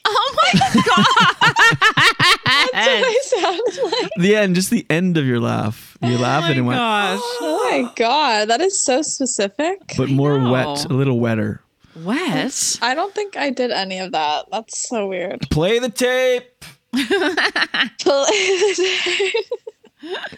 [0.03, 1.55] Oh my god!
[2.73, 3.61] That's what I sound
[3.93, 4.11] like.
[4.17, 5.95] The end, just the end of your laugh.
[6.01, 7.19] You oh laughed and it oh my went, gosh!
[7.41, 9.93] Oh my god, that is so specific.
[9.97, 10.51] but more know.
[10.51, 11.61] wet, a little wetter.
[11.95, 12.79] Wet?
[12.81, 14.45] I don't think I did any of that.
[14.51, 15.41] That's so weird.
[15.51, 16.65] Play the tape.
[16.93, 18.73] Play the
[19.05, 19.45] tape.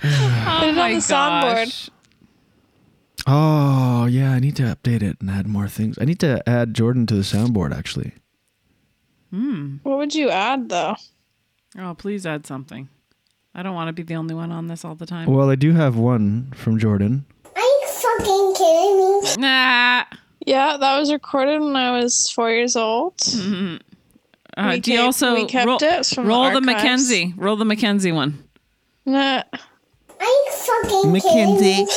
[0.06, 1.90] Oh it on my the soundboard.
[3.26, 5.98] Oh yeah, I need to update it and add more things.
[6.00, 8.14] I need to add Jordan to the soundboard actually.
[9.32, 9.78] Hmm.
[9.84, 10.96] What would you add though?
[11.80, 12.90] Oh, please add something.
[13.56, 15.32] I don't want to be the only one on this all the time.
[15.32, 17.26] Well, I do have one from Jordan.
[17.56, 19.48] Are you fucking kidding me?
[19.48, 20.04] Nah.
[20.46, 23.14] Yeah, that was recorded when I was four years old.
[24.56, 26.66] Uh, We do you also we kept roll, it from the roll the archives.
[26.66, 27.34] Mackenzie?
[27.38, 28.43] Roll the Mackenzie one.
[29.06, 29.44] Nah.
[30.20, 31.88] Are you fucking kidding me?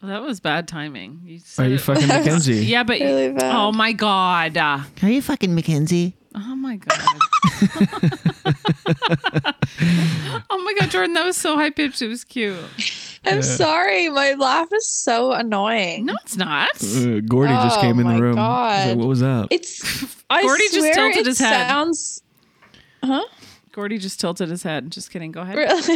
[0.00, 1.20] Well, that was bad timing.
[1.24, 2.64] You said Are you it- fucking Mackenzie?
[2.64, 3.54] Yeah, but Really bad.
[3.54, 4.56] oh my god.
[4.56, 6.14] Uh, Are you fucking Mackenzie?
[6.34, 6.98] Oh my god.
[10.50, 12.02] oh my god, Jordan, that was so high pitched.
[12.02, 12.56] It was cute.
[13.24, 16.06] I'm sorry, my laugh is so annoying.
[16.06, 16.70] No, it's not.
[16.82, 18.36] Uh, Gordy just Oh came in the my room.
[18.36, 18.96] He's like, God.
[18.98, 19.48] what was that?
[19.50, 21.68] It's I Gordy just swear tilted it his head.
[21.68, 22.22] Sounds
[23.78, 24.90] Gordy just tilted his head.
[24.90, 25.30] Just kidding.
[25.30, 25.56] Go ahead.
[25.56, 25.78] Really?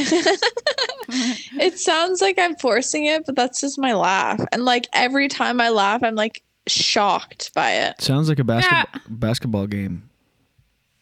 [1.58, 4.40] it sounds like I'm forcing it, but that's just my laugh.
[4.52, 8.00] And like every time I laugh, I'm like shocked by it.
[8.00, 10.08] Sounds like a basketball basketball game.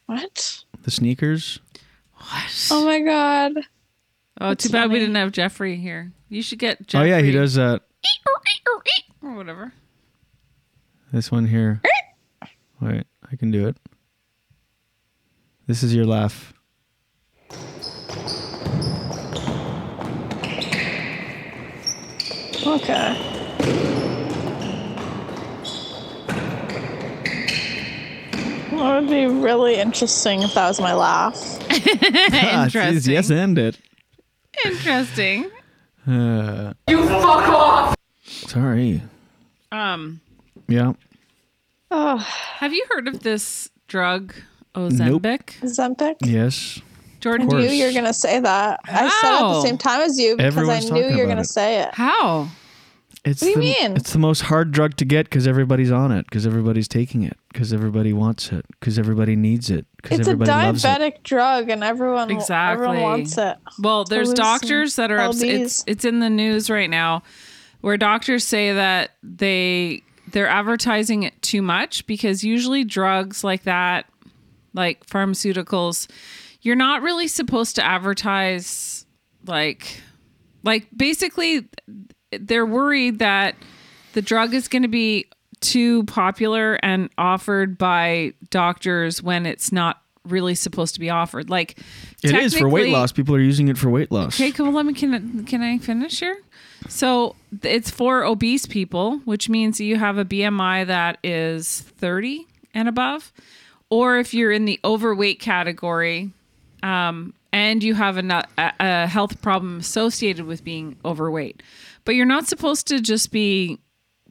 [0.07, 0.63] What?
[0.81, 1.59] The sneakers.
[2.15, 2.67] What?
[2.71, 3.57] Oh my god.
[4.39, 6.11] Oh, That's too bad we didn't have Jeffrey here.
[6.29, 7.83] You should get Oh yeah, he does that.
[9.21, 9.71] Or whatever.
[11.13, 11.79] This one here.
[11.83, 12.47] Eh.
[12.81, 13.77] Wait, I can do it.
[15.67, 16.55] This is your laugh.
[22.65, 23.17] Okay.
[28.71, 31.35] That would be really interesting if that was my laugh.
[31.69, 33.13] Ah, geez, Interesting.
[33.13, 33.77] yes, end it.
[34.65, 35.49] Interesting.
[36.07, 37.95] Uh, you fuck off.
[38.25, 39.01] Sorry.
[39.71, 40.21] Um,
[40.67, 40.93] Yeah.
[41.91, 44.33] Oh, have you heard of this drug
[44.73, 45.59] Ozempic?
[45.63, 46.15] Zempic?
[46.23, 46.81] Yes.
[47.21, 48.79] Jordan, I knew you were gonna say that.
[48.85, 51.27] I said it at the same time as you because Everyone's I knew you were
[51.27, 51.93] gonna say it.
[51.93, 52.49] how?
[53.23, 53.95] It's What do you the, mean?
[53.97, 57.37] It's the most hard drug to get because everybody's on it, because everybody's taking it,
[57.53, 60.87] because everybody wants it, because everybody needs it, because It's a everybody loves it.
[60.87, 62.83] diabetic drug, and everyone Exactly.
[62.87, 63.57] everyone wants it.
[63.79, 65.61] Well, there's doctors that are ups- LBs.
[65.61, 67.21] it's it's in the news right now
[67.81, 70.01] where doctors say that they
[70.31, 74.07] they're advertising it too much because usually drugs like that
[74.73, 76.07] like pharmaceuticals
[76.61, 79.05] you're not really supposed to advertise
[79.45, 80.01] like
[80.63, 81.67] like basically
[82.31, 83.55] they're worried that
[84.13, 85.25] the drug is going to be
[85.59, 91.79] too popular and offered by doctors when it's not really supposed to be offered like
[92.23, 93.11] It is for weight loss.
[93.11, 94.39] People are using it for weight loss.
[94.39, 96.37] Okay, come on, let me can can I finish here?
[96.87, 102.87] So it's for obese people, which means you have a BMI that is 30 and
[102.87, 103.31] above,
[103.89, 106.31] or if you're in the overweight category,
[106.83, 111.61] um, and you have a, a, a health problem associated with being overweight.
[112.05, 113.79] But you're not supposed to just be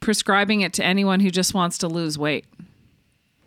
[0.00, 2.46] prescribing it to anyone who just wants to lose weight.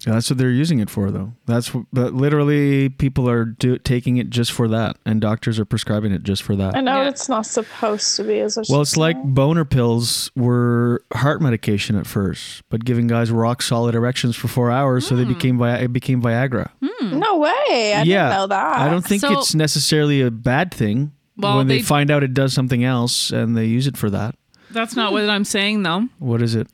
[0.06, 1.34] Yeah, that's what they're using it for, though.
[1.46, 5.66] That's wh- but literally people are do, taking it just for that, and doctors are
[5.66, 6.76] prescribing it just for that.
[6.76, 7.10] I know Yeah.
[7.10, 8.40] it's not supposed to be.
[8.40, 13.62] Is Well, it's like boner pills were heart medication at first, but giving guys rock
[13.62, 15.34] solid erections for four hours, so they hmm.
[15.34, 16.70] became it became Viagra.
[16.84, 17.20] Hmm.
[17.20, 17.50] no way.
[17.50, 18.78] I yeah, didn't know that.
[18.80, 22.24] I don't think So- it's necessarily a bad thing Well, when they, they- find out
[22.24, 24.36] it does something else and they use it for that.
[24.72, 26.10] That's not what I'm saying, though.
[26.18, 26.68] What is it?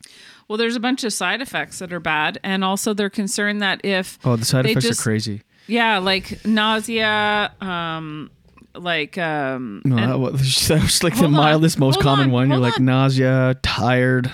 [0.50, 3.84] Well, there's a bunch of side effects that are bad, and also they're concerned that
[3.84, 5.42] if Oh, the side effects just- are crazy.
[5.68, 8.32] yeah, like nausea, um,
[8.74, 12.32] like um, No, and- that was, that was like the on, mildest, most common on,
[12.32, 12.48] one.
[12.48, 14.28] You're hold like nausea, tired.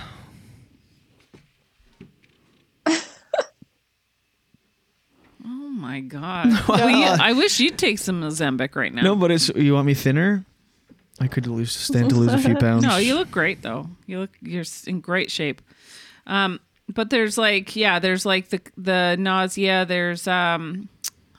[2.86, 2.94] oh
[5.44, 9.02] my god, you- I wish you'd take some Ozempic right now.
[9.02, 10.46] No, but it's you want me thinner?
[11.20, 12.84] I could lose stand to lose a few pounds.
[12.84, 13.88] No, you look great though.
[14.06, 15.62] You look you're in great shape.
[16.26, 16.60] Um,
[16.92, 19.84] but there's like yeah, there's like the the nausea.
[19.86, 20.88] There's um,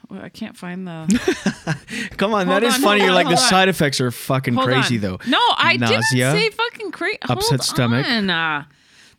[0.10, 2.08] well, I can't find the.
[2.18, 3.00] Come on, Hold that is on, funny.
[3.02, 3.50] hold You're on, like the on.
[3.50, 5.02] side effects are fucking Hold crazy on.
[5.02, 5.20] though.
[5.28, 5.98] No, I Nausea,
[6.34, 7.18] didn't say fucking crazy.
[7.30, 8.64] upset stomach, Uh,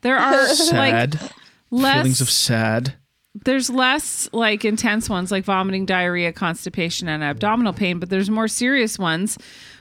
[0.00, 1.30] there are sad like
[1.70, 2.94] less feelings of sad.
[3.44, 8.48] there's less like intense ones like vomiting, diarrhea, constipation, and abdominal pain, but there's more
[8.48, 9.36] serious ones,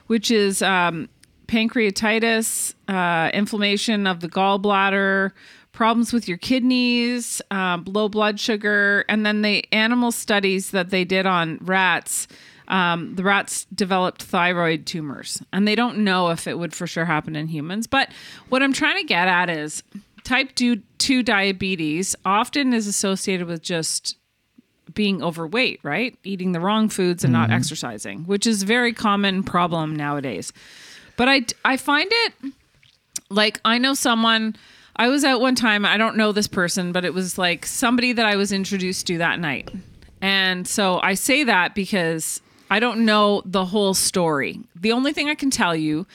[0.08, 1.08] which is um,
[1.48, 5.32] pancreatitis, uh, inflammation of the gallbladder,
[5.78, 11.06] problems with your kidneys, um, low blood sugar, and then the animal studies that they
[11.06, 12.28] did on rats.
[12.68, 17.06] Um, the rats developed thyroid tumors, and they don't know if it would for sure
[17.06, 17.86] happen in humans.
[17.86, 18.10] But
[18.50, 19.84] what I'm trying to get at is
[20.24, 24.18] type 2, 2 diabetes often is associated with just
[24.96, 26.18] being overweight, right?
[26.24, 30.52] Eating the wrong foods and not exercising, which is a very common problem nowadays.
[31.18, 32.34] But I, I find it
[33.30, 34.56] like I know someone
[34.98, 38.14] I was out one time, I don't know this person, but it was like somebody
[38.14, 39.70] that I was introduced to that night.
[40.22, 44.60] And so I say that because I don't know the whole story.
[44.76, 46.08] The only thing I can tell you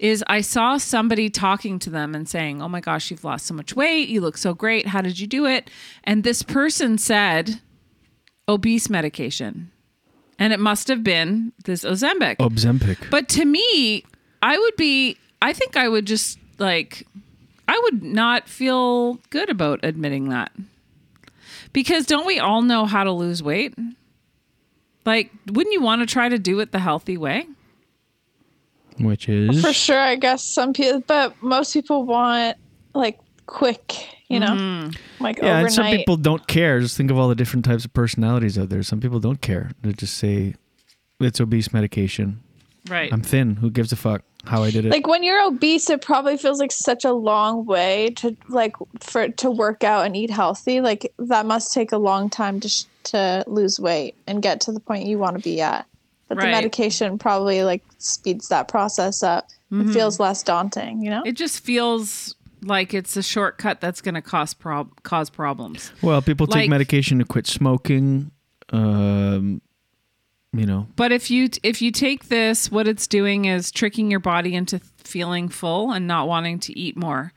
[0.00, 3.54] is I saw somebody talking to them and saying, "Oh my gosh, you've lost so
[3.54, 4.08] much weight.
[4.08, 4.88] You look so great.
[4.88, 5.70] How did you do it?"
[6.02, 7.60] And this person said,
[8.48, 9.70] "Obese medication."
[10.36, 12.38] And it must have been this Ozempic.
[12.38, 13.08] Ozempic.
[13.08, 14.04] But to me,
[14.42, 17.06] I would be, I think I would just like,
[17.74, 20.52] I would not feel good about admitting that.
[21.72, 23.74] Because don't we all know how to lose weight?
[25.04, 27.46] Like, wouldn't you want to try to do it the healthy way?
[29.00, 32.56] Which is For sure, I guess some people, but most people want
[32.94, 33.92] like quick,
[34.28, 35.22] you know, Mm-hmm.
[35.24, 35.64] like yeah, overnight.
[35.64, 36.78] and some people don't care.
[36.78, 38.84] Just think of all the different types of personalities out there.
[38.84, 39.72] Some people don't care.
[39.82, 40.54] They just say
[41.18, 42.40] it's obese medication.
[42.88, 43.12] Right.
[43.12, 43.56] I'm thin.
[43.56, 44.90] Who gives a fuck how I did it?
[44.90, 49.28] like when you're obese, it probably feels like such a long way to like for
[49.28, 50.80] to work out and eat healthy.
[50.80, 54.72] Like that must take a long time to sh- to lose weight and get to
[54.72, 55.86] the point you want to be at.
[56.28, 59.48] But the medication probably like speeds that process up.
[59.70, 61.22] It feels less daunting, you know.
[61.26, 65.90] it just feels like it's a shortcut that's going to cause prob- cause problems.
[66.00, 68.30] well, people take like- medication to quit smoking.
[68.70, 69.60] Um,
[70.54, 74.20] you know, But if you if you take this, what it's doing is tricking your
[74.20, 77.32] body into feeling full and not wanting to eat more.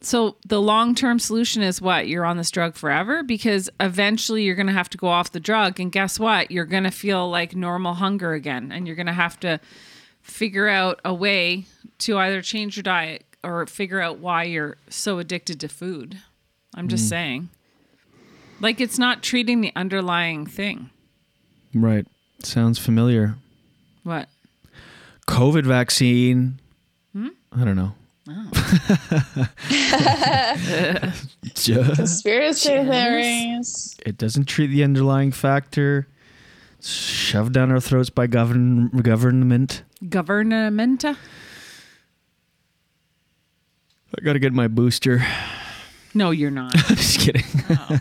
[0.00, 2.06] So the long-term solution is what?
[2.06, 5.40] You're on this drug forever because eventually you're going to have to go off the
[5.40, 6.50] drug and guess what?
[6.50, 9.58] You're going to feel like normal hunger again and you're going to have to
[10.20, 11.64] figure out a way
[11.98, 16.18] to either change your diet or figure out why you're so addicted to food.
[16.74, 17.10] I'm just mm.
[17.10, 17.48] saying.
[18.60, 20.90] Like it's not treating the underlying thing.
[21.74, 22.06] right?
[22.42, 23.34] Sounds familiar.
[24.04, 24.28] What?
[25.26, 26.60] COVID vaccine.
[27.12, 27.28] Hmm?
[27.52, 27.92] I don't know.
[28.28, 28.50] Oh.
[31.54, 33.96] Just- Conspiracy theories.
[34.04, 36.06] it doesn't treat the underlying factor.
[36.78, 39.82] It's shoved down our throats by govern government.
[40.04, 41.16] Governmenta?
[44.18, 45.24] I gotta get my booster.
[46.14, 46.72] No, you're not.
[46.74, 47.44] just kidding.
[47.68, 47.98] uh,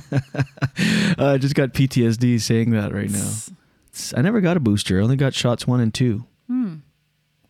[1.33, 3.31] I just got PTSD saying that right now.
[3.95, 4.99] It's- I never got a booster.
[4.99, 6.25] I only got shots one and two.
[6.49, 6.75] Did Hmm.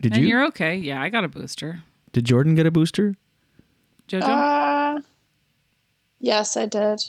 [0.04, 0.28] and you?
[0.28, 0.76] you're okay.
[0.76, 1.82] Yeah, I got a booster.
[2.12, 3.16] Did Jordan get a booster?
[4.08, 4.22] Jojo?
[4.98, 5.02] Uh,
[6.20, 7.02] yes, I did.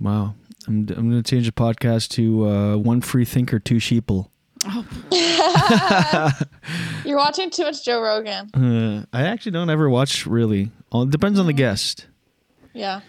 [0.00, 0.34] Wow.
[0.68, 4.28] I'm, I'm going to change the podcast to uh, one free thinker, two sheeple.
[7.04, 8.50] You're watching too much Joe Rogan.
[8.52, 10.70] Uh, I actually don't ever watch really.
[10.90, 12.06] All, it depends on the guest.
[12.74, 13.00] Yeah.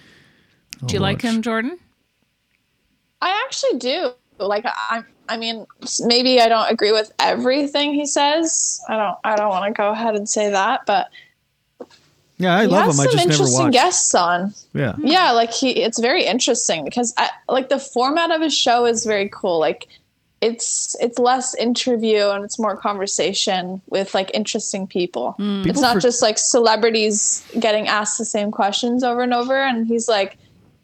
[0.86, 1.78] Do you I'll like him, Jordan?
[3.22, 4.12] I actually do.
[4.40, 5.66] Like I, I mean,
[6.06, 8.82] maybe I don't agree with everything he says.
[8.90, 9.18] I don't.
[9.24, 11.10] I don't want to go ahead and say that, but
[12.38, 13.02] Yeah, I he love has him.
[13.02, 13.74] I some just never interesting watched.
[13.74, 14.54] guests on.
[14.74, 14.96] Yeah.
[15.00, 19.06] Yeah, like he, it's very interesting because I like the format of his show is
[19.06, 19.60] very cool.
[19.60, 19.88] Like
[20.40, 25.32] it's it's less interview and it's more conversation with like interesting people.
[25.32, 25.60] Hmm.
[25.62, 29.56] It's People not for- just like celebrities getting asked the same questions over and over.
[29.58, 30.38] And he's like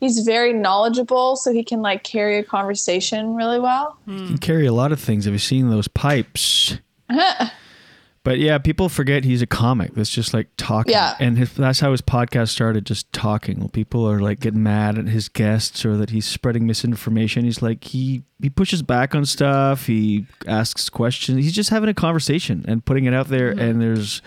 [0.04, 3.97] he's very knowledgeable, so he can like carry a conversation really well.
[4.06, 4.18] Hmm.
[4.18, 5.26] You can carry a lot of things.
[5.26, 6.78] Have you seen those pipes?
[8.24, 10.93] But yeah, people forget he's a comic that's just like talking.
[10.93, 11.16] Yeah.
[11.20, 13.60] And his, that's how his podcast started, just talking.
[13.60, 17.43] Well, people are like getting mad at his guests or that he's spreading misinformation.
[17.43, 19.88] He's like, he, he pushes back on stuff.
[19.88, 21.43] He asks questions.
[21.43, 23.51] He's just having a conversation and putting it out there.
[23.51, 23.60] Mm-hmm.
[23.60, 24.22] And there's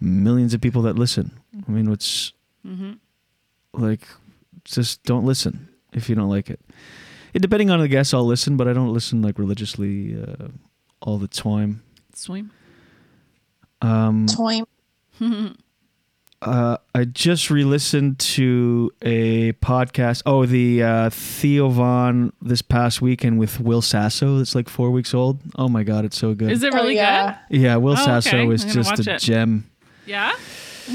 [0.00, 1.30] millions of people that listen.
[1.68, 2.32] I mean, what's
[2.66, 2.92] mm-hmm.
[3.74, 4.08] like,
[4.66, 6.60] just don't listen if you don't like it.
[7.32, 7.40] it.
[7.40, 10.48] Depending on the guest, I'll listen, but I don't listen like religiously uh,
[11.00, 11.82] all the time.
[12.14, 12.50] Swim.
[13.82, 14.62] Um, Toy.
[16.42, 20.22] uh, I just re-listened to a podcast.
[20.26, 24.38] Oh, the uh, Theo Von this past weekend with Will Sasso.
[24.40, 25.40] It's like four weeks old.
[25.56, 26.50] Oh my god, it's so good.
[26.50, 27.34] Is it Oh, really good?
[27.50, 28.52] yeah, Will Oh, Sasso okay.
[28.54, 29.20] is just a it.
[29.20, 29.70] gem.
[30.06, 30.34] Yeah.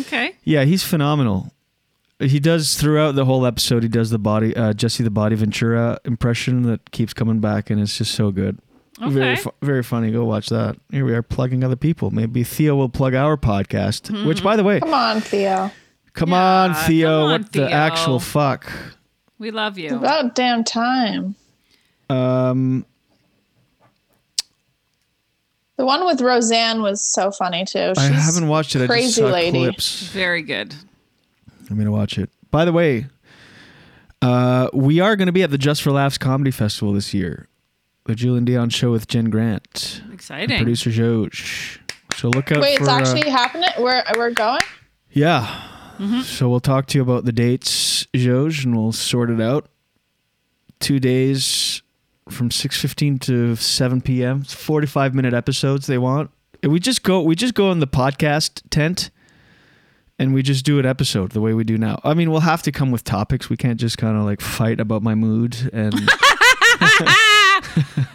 [0.02, 0.36] Okay.
[0.44, 1.52] Yeah, he's phenomenal.
[2.22, 3.84] He does throughout the whole episode.
[3.84, 7.82] He does the body uh, Jesse the Body Ventura impression that keeps coming back, and
[7.82, 8.60] it's just so good.
[9.00, 9.42] Very, Okay.
[9.42, 10.12] fu- very funny.
[10.12, 10.76] Go watch that.
[10.92, 12.12] Here we are plugging other people.
[12.12, 14.26] Maybe Theo will plug our podcast.
[14.26, 15.72] Which, by the way, Come on, Theo.
[16.14, 17.08] come Yeah, on, Theo.
[17.10, 18.72] come on, what the actual fuck?
[19.40, 19.96] We love you.
[19.96, 21.34] About damn time.
[22.12, 22.86] Um,
[25.78, 27.94] The one with Roseanne was so funny too.
[27.98, 28.80] I She's haven't watched it.
[28.80, 29.58] I just crazy saw lady.
[29.60, 30.04] clips.
[30.10, 30.76] Very good.
[31.72, 32.30] I'm gonna watch it.
[32.52, 33.08] By the way,
[34.22, 37.48] uh, we are gonna be at the Just for Laughs Comedy Festival this year.
[38.06, 40.58] The Julien Dionne Show with Jen Grant, Exciting.
[40.58, 41.80] producer Josh.
[42.16, 42.84] So look out Wait, for.
[42.84, 43.70] it's uh, actually happening.
[43.80, 44.62] We're we're going.
[45.12, 45.68] yeah.
[45.98, 46.22] Mm-hmm.
[46.22, 49.70] So we'll talk to you about the dates, Joj, and we'll sort it out.
[50.80, 51.84] Two days
[52.28, 54.42] from six fifteen to seven p.m.
[54.42, 56.32] It's forty five minute episodes they want.
[56.64, 57.22] We just go.
[57.22, 59.12] We just go in the podcast tent,
[60.22, 62.00] and we just do an episode the way we do now.
[62.04, 63.50] I mean, we'll have to come with topics.
[63.50, 65.94] We can't just kind of like fight about my mood and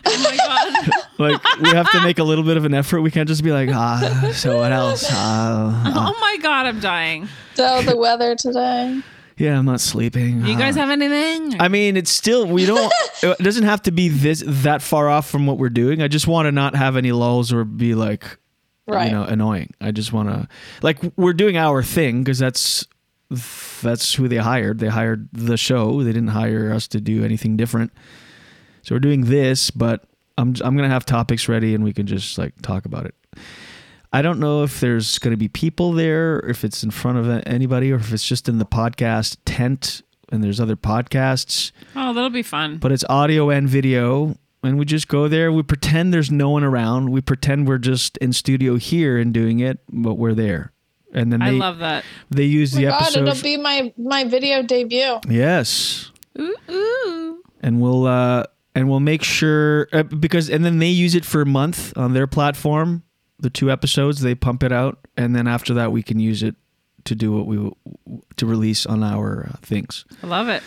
[0.09, 0.91] Oh my god.
[1.19, 3.01] like we have to make a little bit of an effort.
[3.03, 5.05] We can't just be like, ah, so what else?
[5.11, 5.13] Uh,
[5.97, 7.29] oh my god, I'm dying.
[7.55, 9.01] So the weather today.
[9.37, 10.45] yeah, I'm not sleeping.
[10.47, 10.81] You guys Ah.
[10.81, 11.61] have anything?
[11.61, 12.93] I mean, it's still we don't.
[13.23, 16.03] it doesn't have to be this that far off from what we're doing.
[16.03, 18.39] I just want to not have any lulls or be like,
[18.87, 19.07] Right.
[19.07, 19.75] you know, annoying.
[19.81, 20.49] I just want to
[20.83, 22.87] like we're doing our thing because that's
[23.83, 24.79] that's who they hired.
[24.79, 26.03] They hired the show.
[26.03, 27.93] They didn't hire us to do anything different.
[28.83, 30.05] So we're doing this, but
[30.39, 33.15] I'm I'm gonna have topics ready and we can just like talk about it.
[34.13, 37.29] I don't know if there's going to be people there, if it's in front of
[37.47, 42.31] anybody, or if it's just in the podcast tent and there's other podcasts oh, that'll
[42.31, 42.79] be fun.
[42.79, 46.65] but it's audio and video and we just go there we pretend there's no one
[46.65, 50.73] around we pretend we're just in studio here and doing it but we're there
[51.13, 52.05] and then I they love that.
[52.31, 55.21] they use Oh my the God, episode it'll be my my video debut.
[55.29, 57.43] yes Ooh, ooh.
[57.63, 58.45] and we'll uh
[58.75, 62.13] and we'll make sure uh, because and then they use it for a month on
[62.13, 63.03] their platform
[63.39, 66.57] the two episodes they pump it out and then after that we can use it
[67.05, 67.71] to do what we
[68.37, 70.63] to release on our uh, things I love it.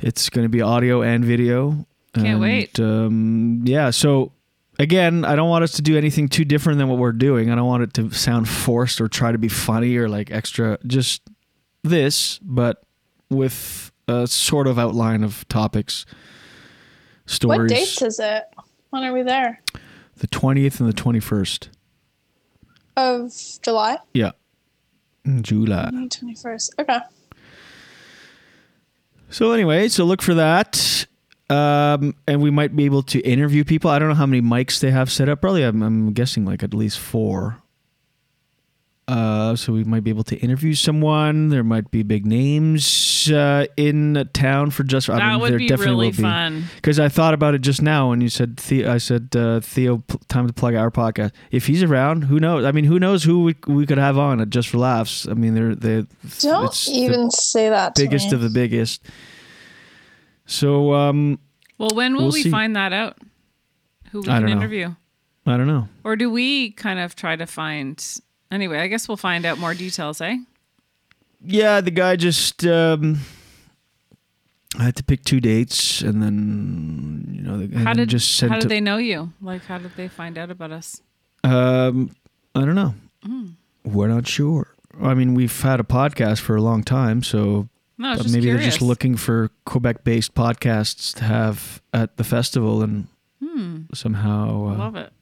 [0.00, 1.86] It's going to be audio and video.
[2.14, 2.78] Can't And, wait.
[2.80, 3.90] Um, yeah.
[3.90, 4.32] So
[4.78, 7.50] again, I don't want us to do anything too different than what we're doing.
[7.50, 10.78] I don't want it to sound forced or try to be funny or like extra.
[10.86, 11.22] Just
[11.82, 12.82] this, but
[13.30, 16.06] with a sort of outline of topics,
[17.26, 17.58] stories.
[17.58, 18.44] What dates is it?
[18.90, 19.60] When are we there?
[20.18, 21.70] the twentieth and the twenty-first.
[22.96, 23.98] Of July?
[24.12, 24.32] Yeah.
[25.40, 25.90] July.
[25.90, 26.72] Twenty first.
[26.78, 26.98] Okay.
[29.30, 31.06] So anyway, so look for that.
[31.54, 33.90] Um, and we might be able to interview people.
[33.90, 35.40] I don't know how many mics they have set up.
[35.40, 37.58] Probably, I'm, I'm guessing like at least four.
[39.06, 41.50] Uh, so we might be able to interview someone.
[41.50, 45.10] There might be big names uh, in town for just.
[45.10, 46.22] I that mean, would there be definitely really will be.
[46.22, 46.64] fun.
[46.76, 49.98] Because I thought about it just now when you said the- I said uh, Theo,
[49.98, 51.32] pl- time to plug our podcast.
[51.50, 52.64] If he's around, who knows?
[52.64, 55.28] I mean, who knows who we, we could have on at Just for Laughs?
[55.28, 56.06] I mean, they're they
[56.40, 57.94] Don't it's the even say that.
[57.96, 58.36] To biggest me.
[58.36, 59.02] of the biggest.
[60.46, 61.38] So um,
[61.78, 62.50] Well, when will We'll we see.
[62.50, 63.18] find that out?
[64.10, 64.52] Who we I can know.
[64.52, 64.94] interview?
[65.46, 65.88] I don't know.
[66.04, 68.02] Or do we kind of try to find
[68.50, 70.36] Anyway, I guess we'll find out more details, eh?
[71.44, 73.18] Yeah, the guy just um,
[74.78, 78.54] I had to pick two dates, and then you know, and How did just how
[78.54, 79.32] to- did they know you?
[79.42, 81.00] Like, how did they find out about us?
[81.42, 82.10] Um,
[82.54, 82.94] I don't know.
[83.24, 83.46] Hmm.
[83.84, 84.68] We're not sure.
[85.02, 88.46] I mean, we've had a podcast for a long time, so No, but just maybe
[88.46, 88.62] curious.
[88.62, 93.06] they're just looking for Quebec-based podcasts to have at the festival, and
[93.94, 95.12] somehow I uh, love it.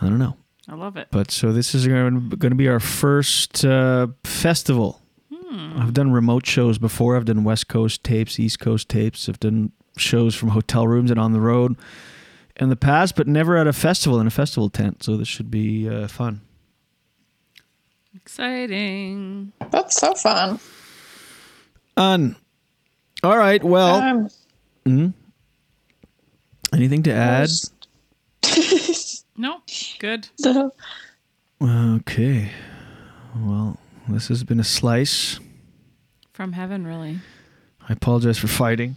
[0.00, 0.36] I don't know.
[0.68, 1.08] I love it.
[1.10, 5.00] But so this is going to be our first uh, festival.
[5.34, 5.80] Hmm.
[5.80, 7.16] I've done remote shows before.
[7.16, 9.28] I've done West Coast tapes, East Coast tapes.
[9.28, 11.76] I've done shows from hotel rooms and on the road
[12.56, 15.02] in the past, but never at a festival in a festival tent.
[15.02, 16.42] So this should be uh, fun.
[18.14, 19.52] Exciting.
[19.70, 20.60] That's so fun.
[21.98, 22.36] Un.
[23.22, 23.62] All right.
[23.62, 24.28] Well,
[24.86, 25.14] Um,
[26.72, 27.48] anything to add?
[29.40, 29.58] No,
[30.00, 30.28] good.
[30.36, 30.72] so-
[31.62, 32.50] Okay.
[33.36, 33.78] Well,
[34.08, 35.38] this has been a slice.
[36.32, 37.18] From heaven, really.
[37.88, 38.96] I apologize for fighting.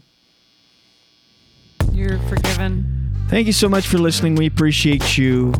[1.91, 3.11] You're forgiven.
[3.29, 4.33] Thank you so much for listening.
[4.35, 5.53] We appreciate you.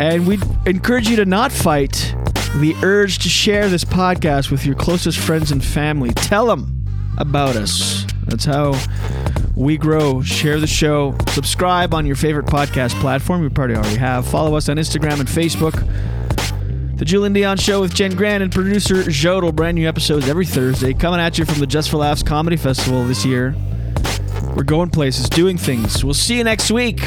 [0.00, 2.14] And we encourage you to not fight
[2.56, 6.10] the urge to share this podcast with your closest friends and family.
[6.10, 6.84] Tell them
[7.18, 8.04] about us.
[8.26, 8.78] That's how
[9.56, 10.22] we grow.
[10.22, 11.16] Share the show.
[11.30, 13.42] Subscribe on your favorite podcast platform.
[13.42, 14.26] You probably already have.
[14.26, 15.74] Follow us on Instagram and Facebook.
[16.98, 19.54] The Julien Dionne Show with Jen Grant and producer Jodel.
[19.54, 20.92] Brand new episodes every Thursday.
[20.92, 23.56] Coming at you from the Just for Laughs Comedy Festival this year.
[24.54, 26.04] We're going places, doing things.
[26.04, 27.00] We'll see you next week,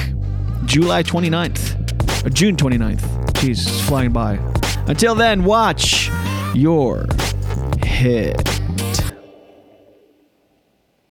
[0.66, 2.24] July 29th.
[2.24, 3.02] Or uh, June 29th.
[3.34, 4.40] Jeez, it's flying by.
[4.88, 6.12] Until then, watch
[6.54, 7.06] your
[7.82, 8.55] head.